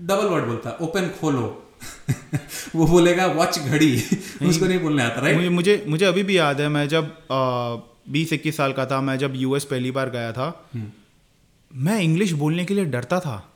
डबल 0.00 0.26
वर्ड 0.26 0.44
बोलता 0.44 0.70
है 0.70 0.76
ओपन 0.80 1.08
खोलो। 1.20 1.46
वो 2.76 2.86
बोलेगा 2.86 3.26
वॉच 3.26 3.58
घड़ी। 3.58 3.92
उसको 4.48 4.66
नहीं 4.66 4.78
बोलने 4.78 5.02
आता 5.02 5.20
राइट 5.20 5.36
मुझे 5.36 5.48
मुझे 5.48 5.84
मुझे 5.88 6.04
अभी 6.06 6.22
भी 6.22 6.38
याद 6.38 6.60
है 6.60 6.68
मैं 6.68 6.88
जब 6.88 7.16
बीस 8.10 8.32
इक्कीस 8.32 8.56
साल 8.56 8.72
का 8.72 8.86
था 8.86 9.00
मैं 9.00 9.16
जब 9.18 9.32
यूएस 9.36 9.64
पहली 9.64 9.90
बार 9.90 10.10
गया 10.10 10.32
था 10.32 10.68
हम्म। 10.74 10.90
मैं 11.74 12.00
इंग्लिश 12.00 12.32
बोलने 12.32 12.64
के 12.64 12.74
लिए 12.74 12.84
डरता 12.84 13.20
था, 13.20 13.52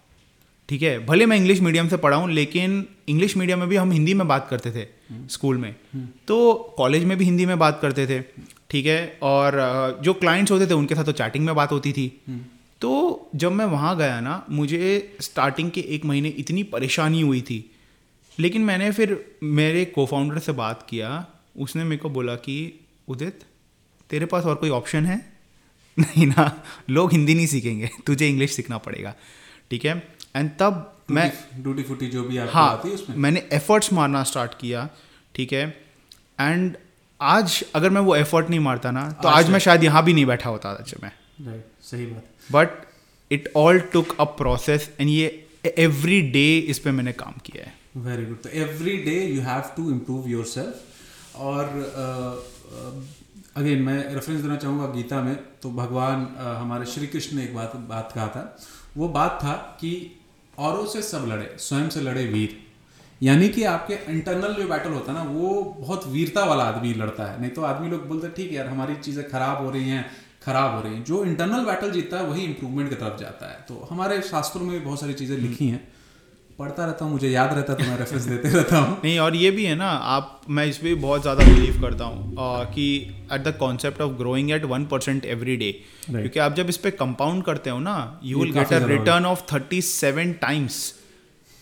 ठीक 0.69 0.83
है? 0.83 1.07
भले 1.07 1.27
मैं 1.27 1.37
इंग्लिश 1.37 1.61
मीडियम 1.61 1.89
से 1.89 1.97
पढ़ा 1.97 2.17
हूँ, 2.17 2.31
लेकिन 2.31 2.87
इंग्लिश 3.09 3.37
मीडियम 3.37 3.59
में 3.59 3.69
भी 3.69 3.77
हम 3.77 3.93
हिंदी 3.93 4.15
में 4.15 4.29
बात 4.29 4.49
करते 4.51 4.71
थे 4.73 4.87
स्कूल 5.29 5.59
में। 5.59 5.75
तो 6.29 6.55
कॉलेज 6.79 7.05
में 7.05 7.17
भी 7.19 7.25
हिंदी 7.25 7.47
में 7.47 7.59
बात 7.59 7.79
करते 7.83 8.07
थे, 8.07 8.21
ठीक 8.71 8.87
है? 8.87 9.19
और 9.23 10.01
जो 10.03 10.15
क्लाइंट्स 10.15 10.53
होते 10.53 10.67
थे, 10.67 10.75
उनके 10.75 10.95
साथ 10.95 11.05
तो 11.05 11.13
चैटिंग 11.13 11.47
में 11.47 11.55
बात 11.55 11.73
होती 11.73 11.93
थी। 11.93 12.09
तो 12.81 13.31
जब 13.35 13.53
मैं 13.53 13.65
वहाँ 13.65 13.97
गया 13.97 14.21
ना, 14.21 14.45
मुझे 14.51 15.17
स्टार्टिंग 15.21 15.71
के 15.71 15.81
एक 15.81 16.05
महीने 16.05 16.29
इतनी 16.29 16.63
परेशानी 16.63 17.21
हुई 17.21 17.41
थी। 17.41 17.71
लेकिन 18.39 18.63
मैंने 18.63 18.91
फिर 18.93 19.39
मेरे 19.43 19.85
को 19.85 20.07
फाउंडर 20.07 20.39
से 20.39 20.53
बात 20.53 20.87
किया, 20.91 21.27
उसने 21.59 21.85
मेरे 21.85 21.97
को 21.97 22.11
बोला 22.11 22.35
कि, 22.35 22.87
उदित, 23.09 23.41
तेरे 24.11 24.27
पास 24.27 24.45
और 24.45 24.55
कोई 24.55 24.71
ऑप्शन 24.71 25.07
है? 25.07 25.38
नहीं 25.99 26.27
ना 26.27 26.51
लोग 26.91 27.13
हिंदी 27.13 27.35
नहीं 27.35 27.47
सीखेंगे 27.47 27.91
तुझे 28.07 28.29
इंग्लिश 28.29 28.53
सीखना 28.53 28.79
पड़ेगा 28.79 29.15
ठीक 29.71 29.85
है? 29.85 29.97
एंड 30.37 30.51
तब 30.59 30.95
मैं 31.11 31.33
डूटी 31.63 31.83
फूटी 31.83 32.07
जो 32.07 32.23
भी 32.25 32.37
हाँ 32.37 32.69
आती 32.71 32.89
है 32.89 32.95
उसमें? 32.95 33.17
मैंने 33.17 33.43
एफर्ट्स 33.53 33.93
मारना 33.93 34.23
स्टार्ट 34.25 34.53
किया 34.61 34.89
ठीक 35.35 35.53
है? 35.53 35.65
एंड 36.41 36.77
आज 37.21 37.65
अगर 37.75 37.91
मैं 37.91 38.01
वो 38.01 38.17
एफर्ट 38.17 38.51
नहीं 38.51 38.61
मारता 38.61 38.91
ना 38.91 39.11
तो 39.13 39.29
आज, 39.29 39.45
आज 39.45 39.51
मैं 39.51 39.59
शायद 39.59 39.85
यहाँ 39.85 40.05
भी 40.05 40.13
नहीं 40.13 40.27
बैठा 40.27 40.51
होता 40.51 40.71
आज 40.71 40.95
मैं। 41.03 41.13
सही 41.83 42.07
बात। 42.07 42.53
But 42.53 43.33
it 43.33 43.53
all 43.57 43.81
took 43.93 44.17
a 44.21 44.25
process 44.25 44.91
and 45.01 45.09
ये 45.11 45.49
एवरी 45.79 46.21
डे 46.31 46.59
इस 46.59 46.79
पर 46.79 46.91
मैंने 46.91 47.13
काम 47.13 47.41
किया 47.45 47.65
है। 47.65 47.73
वेरी 47.97 48.25
गुड 48.27 48.43
तो 48.43 48.49
every 48.49 48.97
day 49.05 49.17
you 49.25 49.41
have 49.43 49.63
to 49.77 49.91
improve 49.91 50.29
yourself 50.45 51.37
और 51.37 51.65
अगेन 51.65 53.03
uh, 53.03 53.18
uh, 53.57 53.63
मैं 53.63 54.15
रेफरेंस 54.15 54.41
देना 54.41 54.57
चाहूँगा 54.57 54.87
गीता 54.93 55.21
में 55.23 55.35
तो 55.63 55.71
भगवान 55.73 56.27
हमारे 56.39 56.87
श्री 56.87 57.07
कृष्ण 57.07 57.37
ने 57.37 57.45
एक 57.45 57.55
बात 57.55 57.77
बात 57.89 58.13
कहा 58.15 58.27
था। 58.29 58.57
वो 58.97 59.09
बात 59.09 59.39
था 59.43 59.53
कि 59.81 59.91
औरों 60.59 60.87
से 60.87 61.03
सब 61.03 61.27
लड़े 61.29 61.55
स्वयं 61.59 61.89
से 61.89 62.01
लड़े 62.01 62.25
वीर। 62.27 62.57
यानी 63.21 63.49
कि 63.49 63.63
आपके 63.65 63.95
इंटरनल 64.13 64.55
जो 64.55 64.69
बैटल 64.69 64.93
होता 64.93 65.13
है 65.13 65.19
ना 65.19 65.31
वो 65.31 65.63
बहुत 65.79 66.07
वीरता 66.07 66.45
वाला 66.45 66.65
आदमी 66.65 66.95
लड़ता 66.95 67.25
है। 67.25 67.41
नहीं 67.41 67.51
तो 67.51 67.63
आदमी 67.63 67.89
लोग 67.89 68.07
बोलते 68.09 68.29
ठीक 68.29 68.51
है 68.51 68.57
यार 68.57 68.67
हमारी 68.67 68.95
चीज़ें 68.97 69.29
खराब 69.31 69.65
हो 69.65 69.71
रही 69.71 69.89
हैं 69.89 70.05
खराब 70.45 70.75
हो 70.75 70.83
रही 70.83 70.95
हैं। 70.95 71.05
जो 71.05 71.25
इंटरनल 71.25 71.65
बैटल 71.65 71.91
जीतता 71.91 72.19
है 72.19 72.27
वही 72.27 72.45
इंप्रूवमेंट 72.45 72.89
की 72.91 72.97
तरफ़ 72.97 73.19
जाता 73.21 73.51
है। 73.51 73.65
तो 73.69 73.87
हमारे 73.91 74.21
शास्त्रों 74.23 74.65
में 74.65 74.73
भी 74.73 74.85
बहुत 74.85 75.01
सारी 75.01 75.15
चीज़ें 75.15 75.37
लिखी 75.37 75.69
हैं। 75.69 75.87
पढ़ता 76.59 76.85
रहता 76.85 77.05
हूँ 77.05 77.13
मुझे 77.13 77.29
याद 77.31 77.53
रहता 77.55 77.73
है 77.73 77.79
तो 77.79 77.85
मैं 77.85 77.97
रेफरेंस 77.99 78.25
देते 78.25 78.49
रहता 78.49 78.79
हूँ। 78.79 78.97
नहीं 79.05 79.19
और 79.19 79.35
ये 79.37 79.51
भी 79.51 79.65
है 79.65 79.75
ना 79.75 79.89
आप 80.15 80.41
मैं 80.51 80.65
इस 80.67 80.79
पर 80.79 80.95
बहुत 81.03 81.23
ज़्यादा 81.23 81.45
बिलीव 81.47 81.81
करता 81.83 82.05
हूँ 82.05 82.65
कि 82.75 82.87
at 83.33 83.43
the 83.43 83.55
concept 83.59 84.01
of 84.01 84.13
growing 84.19 84.51
at 84.53 84.65
one 84.65 84.85
percent 84.87 85.25
every 85.27 85.57
day 85.57 85.71
क्योंकि 86.07 86.39
आप 86.39 86.55
जब 86.55 86.69
इस 86.69 86.77
पर 86.77 86.91
कंपाउंड 87.03 87.45
करते 87.45 87.71
हो 87.71 87.79
ना 87.81 87.97
you 88.25 88.39
will 88.41 88.53
get 88.53 88.73
a 88.73 88.79
return 88.87 89.27
of 89.27 89.43
thirty 89.53 89.81
seven 89.83 90.33
times 90.41 90.81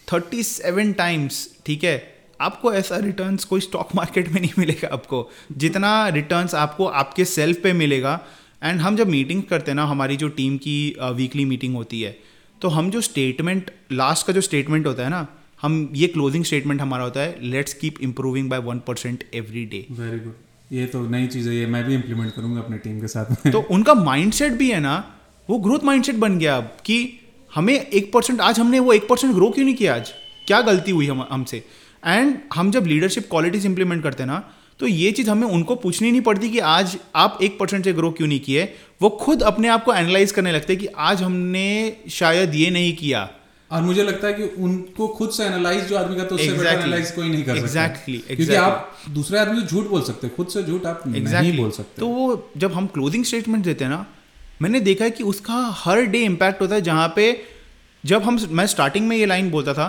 thirty 0.09 0.43
seven 0.43 0.93
times 0.93 1.49
ठीक 1.67 1.85
है? 1.85 1.97
आपको 2.41 2.73
ऐसा 2.75 2.97
रिटर्न्स 3.01 3.45
कोई 3.45 3.61
स्टॉक 3.61 3.95
मार्केट 3.95 4.29
में 4.33 4.41
नहीं 4.41 4.53
मिलेगा 4.59 4.89
आपको। 4.93 5.29
जितना 5.59 5.91
रिटर्न्स 6.17 6.55
आपको 6.55 6.87
आपके 7.03 7.25
सेल्फ 7.25 7.63
पे 7.63 7.73
मिलेगा 7.73 8.19
एंड 8.63 8.81
हम 8.81 8.97
जब 8.97 9.09
मीटिंग 9.09 9.43
करते 9.51 9.71
हैं 9.71 9.77
ना 9.77 9.85
हमारी 9.87 10.17
जो 10.17 10.29
टीम 10.39 10.57
की 10.59 10.79
वीकली 11.17 11.45
मीटिंग 11.45 11.75
होती 11.75 12.01
है 12.03 12.17
तो 12.63 12.69
हम 12.69 12.91
जो 12.91 13.01
स्टेटमेंट 13.01 13.71
लास्ट 13.93 14.27
का 14.27 14.33
जो 14.33 14.41
स्टेटमेंट 14.41 14.87
होता 14.87 15.03
है 15.03 15.09
ना 15.09 15.27
हम 15.63 15.91
ये 15.95 16.07
क्लोजिंग 16.07 16.45
स्टेटमेंट 16.45 16.81
हमारा 16.81 17.05
होता 17.05 17.21
है 17.21 17.37
let's 17.43 17.75
keep 17.75 18.01
improving 18.03 18.51
by 18.51 18.59
one 18.59 18.79
percent 18.79 19.25
every 19.35 19.65
day 19.65 19.87
very 19.91 20.19
good 20.19 20.35
ये 20.73 20.87
तो 20.87 21.07
नई 21.09 21.27
चीज़ 21.27 21.49
है 21.49 21.57
ये 21.57 21.67
मैं 21.67 21.85
भी 21.85 21.95
इम्प्लीमेंट 21.95 22.33
करूँगा 22.35 22.61
अपनी 22.61 22.79
टीम 22.79 23.01
के 23.01 23.09
साथ 23.09 23.51
तो 23.53 23.61
उनका 23.71 23.95
माइंडसेट 23.95 24.53
भी 24.53 24.71
है 24.71 24.81
ना 24.81 24.97
वो 25.51 25.59
ग्रोथ 25.59 25.85
माइंडसेट 25.85 26.15
बन 26.15 26.39
गया 26.39 26.57
अब 26.57 26.77
कि 26.85 27.21
हमें 27.55 27.75
एक 27.75 28.13
परसेंट 28.13 28.41
आज 28.41 28.61
हमने 28.61 28.79
वो 28.79 28.93
एक 28.93 29.09
परसेंट 29.09 29.35
ग्रो 29.35 29.51
क्यों 29.51 29.65
नहीं 29.65 29.75
किया 29.75 29.95
आज? 29.95 30.11
क्या 30.47 30.61
गलती 30.61 30.91
हुई 30.91 31.07
हम 31.07 31.27
हमसे? 31.31 31.63
एंड 32.07 32.39
हम 32.55 32.71
जब 32.71 32.87
लीडरशिप 32.87 33.27
क्वालिटीज 33.31 33.67
इंप्लीमेंट 33.67 34.03
करते 34.03 34.23
हैं 34.23 34.31
ना 34.31 34.43
तो 34.79 34.87
ये 34.87 35.13
चीज़ 35.13 35.31
हमें 35.31 35.47
उनको 35.49 35.75
पूछनी 35.75 36.11
नहीं 36.11 36.21
पड़ती 36.21 36.51
कि 36.51 36.59
आज 36.59 36.97
आप 37.17 37.39
एक 37.43 37.59
परसेंट 37.59 37.85
से 37.85 37.93
ग्रो 37.93 38.11
क्यों 38.11 38.29
नहीं 38.29 38.41
किए? 38.41 38.65
वो 39.01 39.09
खुद 39.21 39.43
अपने 39.43 39.69
आप 39.69 39.85
को 39.85 39.95
एनालाइज 39.95 40.33
करने 40.33 40.53
लगते 40.53 40.73
हैं 40.73 40.81
कि 40.83 40.87
आज 41.07 41.23
हमने 41.23 41.67
शायद 42.11 42.55
ये 42.55 42.71
नहीं 42.71 42.95
किया 42.97 43.29
और 43.71 43.83
मुझे 43.83 44.03
लगता 44.03 44.27
है 44.27 44.33
कि 44.35 44.43
उनको 44.63 45.07
खुद 45.09 45.31
से 45.31 45.45
एनालाइज 45.45 45.89
जो 45.89 45.97
आदमी 45.97 46.17
का 46.17 46.25
तो 46.25 46.35
उससे 46.35 46.49
exactly. 46.49 46.75
एनालाइज 46.75 47.11
कोई 47.11 47.29
नहीं 47.29 47.45
कर 47.45 47.57
exactly, 47.57 47.73
सकता 47.73 47.95
exactly. 47.95 48.37
क्योंकि 48.37 48.55
आप 48.55 48.93
दूसरे 49.11 49.39
आदमी 49.39 49.61
को 49.61 49.67
झूठ 49.67 49.87
बोल 49.87 50.03
सकते 50.03 50.29
खुद 50.29 50.49
से 50.49 50.63
झूठ 50.63 50.87
आप 50.87 51.03
exactly. 51.03 51.33
नहीं 51.33 51.57
बोल 51.59 51.71
सकते 51.71 52.01
तो 52.01 52.09
वो 52.09 52.51
जब 52.57 52.73
हम 52.73 52.87
क्लोजिंग 52.87 53.25
स्टेटमेंट 53.25 53.65
देते 53.65 53.85
हैं 53.85 53.91
ना 53.91 54.07
मैंने 54.63 54.81
देखा 54.81 55.05
है 55.05 55.11
कि 55.11 55.25
उसका 55.25 55.55
हर 55.77 56.03
डे 56.07 56.19
इम्पैक्ट 56.25 56.61
होता 56.61 56.75
है 56.75 56.83
जहाँ 56.83 57.13
पे 57.17 57.25
जब 58.05 58.23
हम 58.23 58.39
मैं 58.51 58.67
स्टार्टिंग 58.67 59.09
में 59.09 59.17
ये 59.17 59.27
लाइन 59.27 59.51
बोलता 59.51 59.75
था 59.75 59.89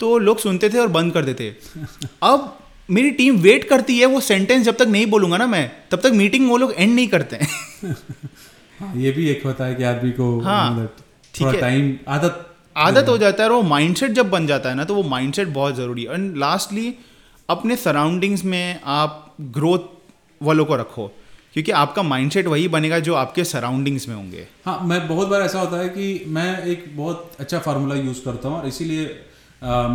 तो 0.00 0.16
लोग 0.18 0.38
सुनते 0.38 0.68
थे 0.70 0.78
और 0.78 0.88
बंद 0.88 1.12
कर 1.12 1.24
देते 1.24 1.56
अब 2.22 2.58
मेरी 2.88 3.10
टीम 3.10 3.36
वेट 3.38 3.68
करती 3.68 3.98
है 3.98 4.06
वो 4.06 4.20
सेंटेंस 4.20 4.64
जब 4.64 4.76
तक 4.76 4.86
नहीं 4.88 5.06
बोलूँगा 5.06 5.36
ना 5.36 5.46
मैं 5.46 5.70
तब 5.90 6.00
तक 6.00 6.12
मीटिंग 6.14 6.48
वो 6.50 6.56
लोग 6.56 6.72
एंड 6.76 6.94
नहीं 6.94 7.08
करते। 7.08 7.36
हैं 7.36 7.48
हाँ, 8.80 8.92
ये 8.96 9.10
भी 9.10 9.28
एक 9.28 9.44
होता 9.44 9.64
है 9.64 9.74
कि 9.74 9.82
आदमी 9.84 10.10
को 10.12 10.28
हाँ 10.40 10.86
थोड़ा 11.34 11.52
टाइम 11.60 11.92
आदत 12.08 12.44
आदत 12.76 13.08
हो 13.08 13.16
जाता 13.18 13.42
है 13.42 13.48
और 13.48 13.54
वो 13.54 13.62
माइंडसेट 13.68 14.10
जब 14.12 14.30
बन 14.30 14.46
जाता 14.46 14.68
है 14.68 14.74
ना 14.74 14.84
तो 14.84 14.94
वो 14.94 15.02
माइंडसेट 15.10 15.48
बहुत 15.54 15.76
ज़रूरी 15.76 16.02
है। 16.04 16.14
एंड 16.14 16.36
लास्टली 16.36 16.94
अपने 17.48 17.76
सराउंडिंग्स 17.76 18.44
में 18.44 18.80
आप 18.96 19.34
ग्रोथ 19.56 19.88
वालों 20.40 20.64
को 20.64 20.76
रखो 20.76 21.06
क्योंकि 21.54 21.72
आपका 21.72 22.02
माइंडसेट 22.02 22.46
वही 22.46 22.68
बनेगा 22.68 22.98
जो 23.00 23.14
आपके 23.14 23.44
सराउंडिंग्स 23.44 24.08
में 24.08 24.14
होंगे। 24.14 24.46
हाँ 24.66 24.78
मैं 24.84 25.06
बहुत 25.08 25.28
बार 25.28 25.42
ऐसा 25.42 25.60
होता 25.60 25.78
है 25.78 25.88
कि 25.88 26.24
मैं 26.28 26.62
एक 26.64 26.84
बहुत 26.96 27.36
अच्छा 27.40 27.58
फार्मूला 27.58 27.94
यूज़ 27.96 28.24
करता 28.24 28.48
हूँ 28.48 28.58
और 28.60 28.66
इसीलिए 28.66 29.04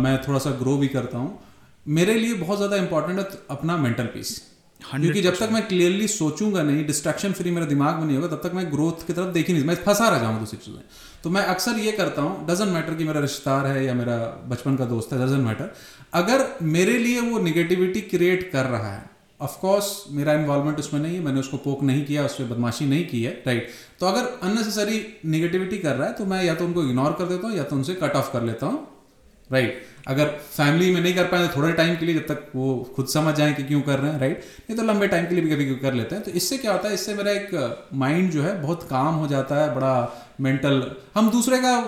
मैं 0.02 0.16
थोड़ा 0.28 0.38
सा 0.38 0.50
ग्रो 0.60 0.76
भी 0.76 0.88
करता 0.88 1.18
हूँ। 1.18 1.38
मेरे 1.86 2.14
लिए 2.14 2.34
बहुत 2.36 2.56
ज़्यादा 2.56 2.76
इंपॉर्टेंट 2.78 3.18
है 3.18 3.28
अपना 3.50 3.76
मेंटल 3.78 4.06
पीस 4.08 4.40
क्योंकि 4.80 5.20
जब 5.22 5.36
तक 5.36 5.48
मैं 5.52 5.66
क्लियरली 5.66 6.06
सोचूँगा 6.08 6.62
नहीं 6.62 6.84
डिस्ट्रैक्शन 6.86 7.32
फ्री 7.32 7.50
मेरा 7.50 7.66
दिमाग 7.66 7.98
में 7.98 8.04
नहीं 8.06 8.16
होगा, 8.16 8.28
तब 8.28 8.40
तक 8.42 8.54
मैं 8.54 8.66
ग्रोथ 8.72 9.06
की 9.06 9.12
तरफ़ 9.12 9.28
देख 9.32 9.48
ही 9.48 9.54
नहीं 9.54 9.64
मैं 9.64 9.74
फंसा 9.76 10.08
रह 10.08 10.18
जाऊँगा 10.18 10.38
दूसरी 10.38 10.58
चीज़ें। 10.58 10.82
तो 11.24 11.30
मैं 11.30 11.42
अक्सर 11.44 11.78
ये 11.78 11.92
करता 11.92 12.22
हूँ 12.22 12.46
डजेंट 12.46 12.70
मैटर 12.70 12.94
कि 12.94 13.04
मेरा 13.04 13.20
रिश्तेदार 13.20 13.66
है 13.66 13.84
या 13.84 13.94
मेरा 13.94 14.16
बचपन 14.48 14.76
का 14.76 14.84
दोस्त 14.86 15.12
है 15.12 15.18
डजेंट 15.18 15.46
मैटर 15.46 15.72
अगर 16.14 16.46
मेरे 16.62 16.98
लिए 16.98 17.20
वो 17.22 17.38
निगेटिविटी 17.40 18.00
क्रिएट 18.12 18.50
कर 18.52 18.66
रहा 18.66 18.92
है 18.92 19.02
ऑफकोर्स 19.40 19.92
मेरा 20.12 20.32
इन्वॉल्वमेंट 20.34 20.78
उसमें 20.78 21.00
नहीं 21.00 21.14
है, 21.14 21.20
मैंने 21.22 21.40
उसको 21.40 21.56
पोक 21.58 21.82
नहीं 21.82 22.04
किया, 22.04 22.24
उस 22.24 22.34
पर 22.34 22.44
बदमाशी 22.46 22.86
नहीं 22.86 23.06
की 23.08 23.22
है 23.22 23.32
राइट 23.46 23.68
तो 24.00 24.06
अगर 24.06 24.28
अननेसेसरी 24.42 25.04
निगेटिविटी 25.26 25.78
कर 25.78 25.96
रहा 25.96 26.08
है 26.08 26.14
तो 26.14 26.26
मैं 26.26 26.42
या 26.44 26.54
तो 26.54 26.64
उनको 26.64 26.82
इग्नोर 26.82 27.12
कर 27.12 27.26
देता 27.26 27.46
हूँ, 27.46 27.56
या 27.56 27.62
तो 27.64 27.76
उनसे 27.76 27.94
कट 27.96 28.16
ऑफ़ 28.16 28.32
कर 28.32 28.42
लेता 28.42 28.66
हूँ। 28.66 28.86
राइट 29.50 29.82
अगर 30.08 30.26
फैमिली 30.26 30.90
में 30.90 31.00
नहीं 31.00 31.14
कर 31.14 31.24
पाए 31.24 31.46
तो 31.46 31.56
थोड़े 31.56 31.72
टाइम 31.72 31.96
के 31.96 32.06
लिए 32.06 32.14
जब 32.14 32.26
तक 32.26 32.50
वो 32.56 32.74
खुद 32.96 33.06
समझ 33.08 33.34
जाए 33.34 33.52
कि 33.54 33.62
क्यों 33.62 33.80
कर 33.82 33.98
रहे 33.98 34.10
हैं 34.12 34.20
राइट 34.20 34.44
नहीं 34.60 34.76
तो 34.76 34.84
लंबे 34.84 35.06
टाइम 35.08 35.26
के 35.26 35.34
लिए 35.34 35.44
भी 35.44 35.50
कभी 35.50 35.74
कर 35.80 35.94
लेते 35.94 36.14
हैं। 36.14 36.24
तो 36.24 36.30
इससे 36.32 36.58
क्या 36.58 36.72
होता 36.72 36.88
है, 36.88 36.94
इससे 36.94 37.14
मेरा 37.14 37.32
एक 37.32 37.88
माइंड 37.94 38.30
जो 38.30 38.42
है 38.42 38.60
बहुत 38.62 38.82
काम 38.90 39.14
हो 39.14 39.26
जाता 39.28 39.62
है, 39.62 39.74
बड़ा 39.74 40.34
मेंटल 40.40 40.84
हम 41.14 41.30
दूसरे 41.30 41.58
का 41.58 41.78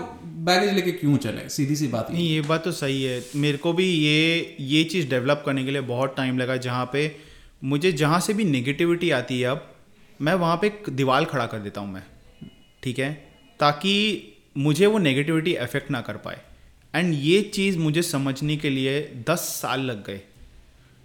बैगेज 0.46 0.74
लेके 0.74 0.92
क्यों 0.92 1.16
चले? 1.18 1.48
सीधी 1.48 1.76
सी 1.76 1.86
बात 1.88 2.10
नहीं, 2.10 2.28
ये 2.28 2.40
बात 2.40 2.64
तो 2.64 2.72
सही 2.72 3.02
है। 3.02 3.22
मेरे 3.36 3.58
को 3.58 3.72
भी 3.72 3.84
ये 3.84 4.56
ये 4.62 4.82
चीज़ 4.86 5.08
डेवलप 5.10 5.42
करने 5.46 5.64
के 5.64 5.70
लिए 5.70 5.80
बहुत 5.82 6.14
टाइम 6.16 6.38
लगा, 6.38 6.56
जहाँ 6.58 6.90
पे 6.92 7.14
मुझे 7.64 7.92
जहाँ 7.94 8.20
से 8.20 8.34
भी 8.34 8.44
नेगेटिविटी 8.46 9.10
आती 9.12 9.40
है 9.40 9.48
अब, 9.48 9.66
मैं 10.20 10.34
वहाँ 10.34 10.56
पे 10.56 10.72
दीवार 10.90 11.24
खड़ा 11.24 11.46
कर 11.46 11.58
देता 11.58 11.80
हूँ 11.80 11.92
मैं, 11.92 12.02
ठीक 12.82 12.98
है? 12.98 13.12
ताकि 13.60 13.94
मुझे 14.58 14.86
वो 14.86 14.98
नेगेटिविटी 14.98 15.54
अफेक्ट 15.54 15.90
ना 15.90 16.00
कर 16.00 16.16
पाए। 16.18 16.40
एंड 16.96 17.14
ये 17.14 17.40
चीज़ 17.54 17.78
मुझे 17.78 18.02
समझने 18.02 18.56
के 18.56 18.70
लिए 18.70 19.00
दस 19.28 19.40
साल 19.62 19.80
लग 19.80 20.04
गए। 20.06 20.20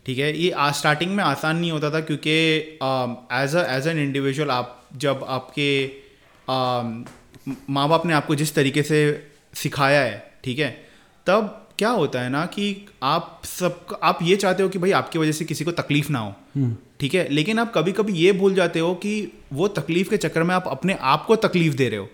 ठीक 0.05 0.17
है? 0.17 0.37
ये 0.37 0.49
आज 0.51 0.73
स्टार्टिंग 0.73 1.15
में 1.15 1.23
आसान 1.23 1.57
नहीं 1.57 1.71
होता 1.71 1.89
था 1.91 1.99
क्योंकि 2.01 2.31
as 3.33 3.55
a 3.55 3.65
as 3.77 3.87
an 3.87 3.99
individual 3.99 4.51
आप 4.51 4.77
जब 4.97 5.25
आपके 5.29 5.69
माँ 7.69 7.87
बाप 7.89 8.05
ने 8.05 8.13
आपको 8.13 8.35
जिस 8.35 8.53
तरीके 8.55 8.83
से 8.83 9.01
सिखाया 9.53 10.01
है 10.01 10.31
ठीक 10.43 10.59
है? 10.59 10.69
तब 11.27 11.57
क्या 11.79 11.89
होता 11.89 12.21
है 12.21 12.29
ना 12.29 12.45
कि 12.45 12.65
आप 13.03 13.41
सब 13.45 13.99
आप 14.03 14.19
ये 14.23 14.35
चाहते 14.35 14.63
हो 14.63 14.69
कि 14.69 14.79
भाई 14.79 14.91
आपकी 14.91 15.19
वजह 15.19 15.31
से 15.31 15.45
किसी 15.45 15.65
को 15.65 15.71
तकलीफ़ 15.73 16.11
ना 16.11 16.19
हो। 16.19 16.33
हम्म। 16.55 16.75
ठीक 16.99 17.13
है? 17.15 17.27
लेकिन 17.29 17.59
आप 17.59 17.71
कभी 17.75 17.91
कभी 17.91 18.13
ये 18.13 18.31
भूल 18.31 18.53
जाते 18.53 18.79
हो 18.79 18.93
कि 18.95 19.13
वो 19.53 19.67
तकलीफ़ 19.67 20.09
के 20.09 20.17
चक्कर 20.17 20.43
में 20.43 20.55
आप 20.55 20.67
अपने 20.67 20.97
आप 21.01 21.25
को 21.25 21.35
तकलीफ़ 21.47 21.75
दे 21.75 21.89
रहे 21.89 21.99
हो। 21.99 22.09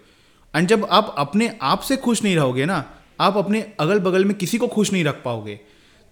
एंड 0.54 0.68
जब 0.68 0.88
आप 0.92 1.13
अपने 1.18 1.52
आप 1.62 1.82
से 1.82 1.98
खुश 1.98 2.24
नहीं 2.24 2.36
रहोगे 2.36 2.66
ना 2.66 2.84
आप 3.21 3.38
अपने 3.38 3.73
अगल 3.80 3.99
बगल 3.99 4.25
में 4.25 4.38
किसी 4.38 4.58
को 4.58 4.67
खुश 4.67 4.93
नहीं 4.93 5.03
रख 5.03 5.21
पाओगे 5.25 5.60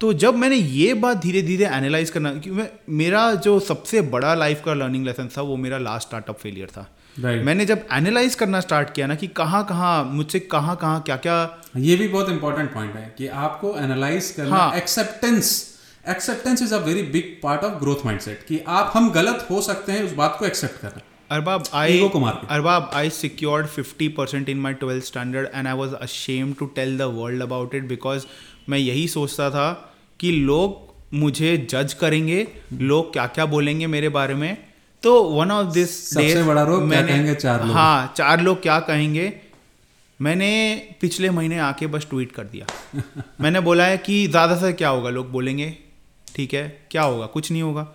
तो 0.02 0.14
जब 0.14 0.36
मैंने 0.36 0.56
ये 0.56 0.94
बात 0.94 1.18
धीरे 1.18 1.42
धीरे 1.42 1.66
एनालाइज 1.66 2.10
करना 2.10 2.34
क्योंकि 2.34 2.68
मेरा 2.90 3.34
जो 3.36 3.60
सबसे 3.60 4.02
बड़ा 4.02 4.34
लाइफ 4.34 4.62
का 4.66 4.74
लर्निंग 4.74 5.06
लेसन 5.06 5.30
था 5.38 5.42
वो 5.42 5.56
मेरा 5.58 5.78
लास्ट 5.78 6.08
स्टार्टअप 6.08 6.38
फेलियर 6.38 6.68
था 6.68 6.96
right. 7.22 7.46
मैंने 7.46 7.66
जब 7.66 7.88
एनालाइज 7.94 8.36
करना 8.36 8.60
स्टार्ट 8.60 8.94
किया 8.94 9.08
ना 9.08 9.16
कि 9.16 9.28
कहाँ 9.28 9.66
कहाँ 9.66 10.04
मुझसे 10.04 10.40
कहाँ 10.40 10.76
कहाँ 10.76 11.02
क्या 11.02 11.16
क्या 11.16 11.58
ये 11.78 11.96
भी 11.96 12.08
बहुत 12.08 12.30
इंपॉर्टेंट 12.30 12.74
पॉइंट 12.74 12.96
है 12.96 13.16
कि 13.18 13.28
आपको 13.28 13.78
एनालाइज 13.78 14.32
करना. 14.32 14.74
Acceptance 14.76 15.76
acceptance 16.10 16.62
is 16.62 16.74
a 16.74 16.78
very 16.78 17.04
big 17.04 17.40
part 17.44 17.64
of 17.64 17.74
growth 17.74 18.06
mindset 18.06 18.46
कि 18.48 18.60
आप 18.68 18.92
हम 18.94 19.12
गलत 19.12 19.48
हो 19.50 19.62
सकते 19.62 19.92
हैं 19.92 20.04
उस 20.04 20.14
बात 20.14 20.36
को 20.40 20.46
एक्सेप्ट 20.46 20.82
करना 20.82 21.02
Arbab, 21.30 21.68
I 21.74 22.08
Arbab, 22.48 22.94
I 22.94 23.10
secured 23.10 23.68
50% 23.68 24.48
in 24.48 24.60
my 24.60 24.74
12th 24.74 25.06
standard 25.06 25.50
and 25.54 25.68
I 25.68 25.74
was 25.74 25.94
ashamed 25.94 26.60
to 26.60 26.70
tell 26.76 26.96
the 26.98 27.10
world 27.10 27.42
about 27.42 27.74
it 27.74 27.88
because 27.88 28.26
मैं 28.70 28.78
यही 28.78 29.08
सोचता 29.08 29.50
था 29.50 29.96
कि 30.20 30.32
लोग 30.32 31.14
मुझे 31.14 31.58
जज 31.72 31.94
करेंगे 31.94 32.48
लोग 32.74 33.12
क्या 33.14 33.26
क्या 33.28 33.46
बोलेंगे 33.46 33.88
मेरे 33.88 34.10
बारे 34.10 34.36
में। 34.36 34.58
तो 35.04 35.24
वन 35.24 35.52
ऑफ़ 35.52 35.74
दिस 35.74 35.98
सबसे 36.10 36.44
बड़ा 36.44 36.64
रोग 36.64 36.90
क्या 36.90 37.02
कहेंगे? 37.02 37.36
चार 37.36 37.66
लोग। 37.66 37.76
हाँ 37.76 38.14
चार 38.18 38.42
लोग 38.42 38.62
क्या 38.62 38.80
कहेंगे? 38.80 39.34
मैंने 40.22 40.50
पिछले 41.02 41.30
महीने 41.30 41.60
आके 41.60 41.88
बस 41.88 42.08
ट्वीट 42.10 42.32
कर 42.32 42.44
दिया। 42.44 42.66
मैंने 43.42 43.60
बोला 43.60 43.86
है 43.86 43.98
कि 43.98 44.28
ज़्यादा 44.28 44.56
से 44.56 44.74
क्या 44.74 44.90
होगा 44.90 45.10
लोग 45.10 45.32
बोलेंगे 45.32 45.78
ठीक 46.36 46.54
है? 46.54 46.68
क्या 46.92 47.04
होगा? 47.04 47.26
कुछ 47.26 47.52
नहीं 47.52 47.62
होगा 47.62 47.88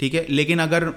ठीक 0.00 0.14
है? 0.14 0.26
लेकिन 0.30 0.58
अगर 0.58 0.92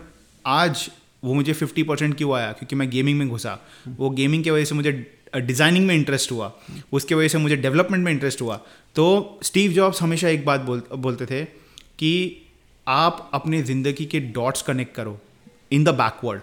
आज 0.46 0.90
वो 1.24 1.34
मुझे 1.34 1.54
फिफ्टी 1.54 1.84
परसेंट 1.84 2.16
क्यों 2.18 2.36
आया? 2.38 2.52
क्योंकि 2.52 2.76
मैं 2.76 2.90
गेमिंग 2.90 3.20
में 3.20 3.28
घुसा। 3.28 3.58
वो 3.90 4.10
गेमिंग 4.12 4.44
की 4.44 4.50
वजह 4.50 4.66
से 4.66 4.76
मुझे 4.76 4.92
डिज़ाइनिंग 5.38 5.86
में 5.88 5.94
इंटरेस्ट 5.96 6.32
हुआ। 6.32 6.52
उसके 6.94 7.16
वजह 7.16 7.28
से 7.28 7.38
मुझे 7.38 7.56
डेवलपमेंट 7.58 8.04
में 8.06 8.12
इंटरेस्ट 8.12 8.42
हुआ। 8.42 8.56
तो 8.96 9.40
स्टीव 9.44 9.72
जॉब्स 9.72 10.02
हमेशा 10.02 10.30
एक 10.30 10.46
बात 10.46 10.62
बोल 10.62 10.84
बोलते 10.98 11.26
थे 11.26 11.44
कि 12.00 12.12
आप 12.88 13.30
अपने 13.34 13.62
ज़िंदगी 13.64 14.06
के 14.06 14.20
डॉट्स 14.20 14.62
कनेक्ट 14.62 14.96
करो। 14.96 15.18
इन 15.72 15.84
द 15.84 15.90
बैकवर्ड 15.96 16.42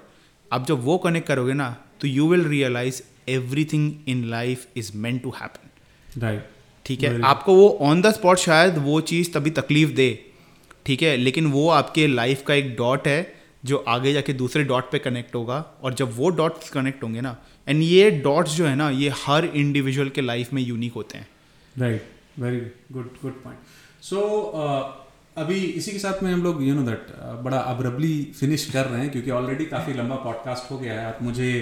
आप 0.51 0.67
जब 0.67 0.85
वो 0.85 0.97
कनेक्ट 0.99 1.27
करोगे 1.27 1.53
ना 1.53 1.69
तो 2.01 2.09
you 2.09 2.29
will 2.29 2.45
realise 2.47 3.03
everything 3.65 3.93
in 4.09 4.25
life 4.31 4.67
is 4.77 4.91
meant 4.97 5.23
to 5.23 5.31
happen 5.31 6.21
right 6.21 6.49
ठीक 6.87 7.03
है? 7.03 7.21
आपको 7.23 7.55
वो 7.55 7.69
ऑन 7.81 8.03
द 8.03 8.11
स्पॉट 8.13 8.39
शायद 8.39 8.79
वो 8.79 9.01
चीज़ 9.03 9.33
तभी 9.33 9.51
तकलीफ़ 9.53 9.91
दे। 9.93 10.09
ठीक 10.87 11.03
है? 11.03 11.17
लेकिन 11.17 11.47
वो 11.47 11.69
आपके 11.71 12.07
लाइफ 12.07 12.43
का 12.47 12.55
एक 12.55 12.75
डॉट 12.77 13.07
है। 13.09 13.23
जो 13.65 13.77
आगे 13.89 14.13
जाके 14.13 14.33
दूसरे 14.35 14.65
डॉट 14.65 14.91
पे 14.93 14.99
कनेक्ट 14.99 15.35
होगा 15.35 15.65
और 15.83 15.95
जब 15.95 16.17
वो 16.17 16.31
डॉट्स 16.33 16.71
कनेक्ट 16.71 17.03
होंगे 17.03 17.21
ना 17.21 17.37
एंड 17.67 17.83
ये 17.83 18.11
डॉट्स 18.23 18.57
जो 18.57 18.67
है 18.67 18.75
ना, 18.77 18.89
ये 18.91 19.13
हर 19.17 19.45
इंडिविजुअल 19.45 20.09
के 20.09 20.21
लाइफ 20.21 20.53
में 20.53 20.63
यूनिक 20.63 20.93
होते 20.95 21.19
हैं। 21.19 21.29
Right 21.77 22.11
very 22.39 22.61
good 22.93 23.11
good 23.23 23.43
point 23.43 23.59
so 24.03 24.21
अभी 25.39 25.55
इसी 25.57 25.93
के 25.93 25.99
साथ 25.99 26.23
में 26.23 26.33
हम 26.33 26.43
लोग 26.43 26.63
यू 26.63 26.75
नो 26.75 26.83
दैट 26.83 27.07
बड़ा 27.45 27.59
अब्रबली 27.59 28.17
फिनिश 28.41 28.65
कर 28.71 28.87
रहे 28.87 29.01
हैं, 29.01 29.11
क्योंकि 29.11 29.31
ऑलरेडी 29.31 29.65
काफ़ी 29.67 29.95
लंबा 29.95 30.17
पॉडकास्ट 30.25 30.71
हो 30.71 30.79
गया 30.79 31.01
है। 31.01 31.07
आप 31.07 31.23
मुझे 31.23 31.53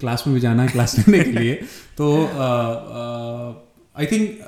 क्लास 0.00 0.24
में 0.26 0.34
भी 0.34 0.40
जाना 0.40 0.62
है 0.62 0.68
क्लास 0.68 0.98
लेने 0.98 1.22
के 1.24 1.30
लिए। 1.30 1.54
तो 1.98 2.10
I 3.96 4.06
think 4.06 4.38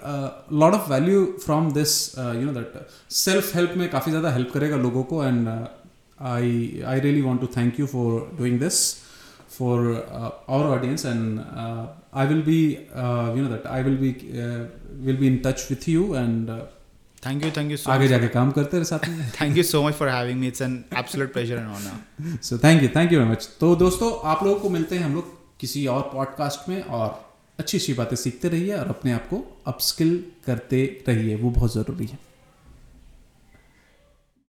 lot 0.52 0.74
of 0.74 0.90
value 0.90 1.24
from 1.44 1.72
this 1.72 1.96
you 2.18 2.42
know 2.42 2.52
that 2.52 2.86
self 3.14 3.54
help 3.56 3.72
में 3.76 3.88
काफ़ी 3.90 4.12
ज़्यादा 4.12 4.30
हेल्प 4.30 4.50
करेगा 4.54 4.76
लोगों 4.78 5.02
को 5.04 5.24
and 5.24 5.48
I, 6.20 6.83
I 6.87 6.98
really 7.04 7.22
want 7.22 7.40
to 7.40 7.46
thank 7.46 7.78
you 7.78 7.87
for 7.87 8.09
doing 8.38 8.59
this 8.59 8.80
for 9.48 9.76
uh, 9.92 10.30
our 10.48 10.66
audience 10.72 11.04
and 11.04 11.40
uh, 11.40 11.87
I 12.12 12.26
will 12.33 12.42
be 12.42 12.78
uh, 12.94 13.35
you 13.35 13.42
know 13.42 13.50
that 13.52 13.66
I 13.66 13.83
will 13.87 13.96
be 13.96 14.11
uh, 14.42 14.66
will 15.06 15.16
be 15.16 15.26
in 15.26 15.40
touch 15.46 15.64
with 15.70 15.88
you 15.94 16.12
and 16.24 16.50
thank 17.26 17.44
you 17.44 17.50
thank 17.56 17.70
you 17.70 17.76
so 17.76 17.90
आगे 17.90 18.09
जाके 18.09 18.28
काम 18.35 18.50
करते 18.50 18.76
रहे 18.76 18.85
साथ 18.85 19.09
में। 19.09 19.30
Thank 19.40 19.56
you 19.56 19.62
so 19.62 19.83
much 19.87 19.94
for 19.94 20.09
having 20.09 20.40
me 20.40 20.48
it's 20.48 20.62
an 20.62 20.85
absolute 20.98 21.33
pleasure 21.33 21.54
and 21.54 21.68
honour 21.68 22.38
so 22.42 22.59
thank 22.59 22.83
you 22.83 22.88
thank 22.96 23.12
you 23.12 23.18
very 23.18 23.30
much 23.30 23.48
तो 23.61 23.74
दोस्तों 23.76 24.12
आप 24.30 24.44
लोगों 24.44 24.61
को 24.61 24.70
मिलते 24.70 24.96
हैं 24.96 25.04
हम 25.04 25.14
लोग 25.14 25.59
किसी 25.61 25.87
और 25.87 26.02
पॉडकास्ट 26.12 26.68
में 26.68 26.83
और 26.83 27.09
अच्छी 27.59 27.78
अच्छी 27.78 27.94
बातें 27.94 28.16
सीखते 28.16 28.48
रहिए 28.48 28.76
और 28.76 28.88
अपने 28.88 29.12
आप 29.12 29.28
को 29.28 29.62
अपस्किल 29.66 30.24
करते 30.46 31.04
रहिए। 31.09 31.37
वो 31.37 31.50
बहुत 31.50 31.74
ज़रूरी 31.74 32.06
है। 32.06 32.18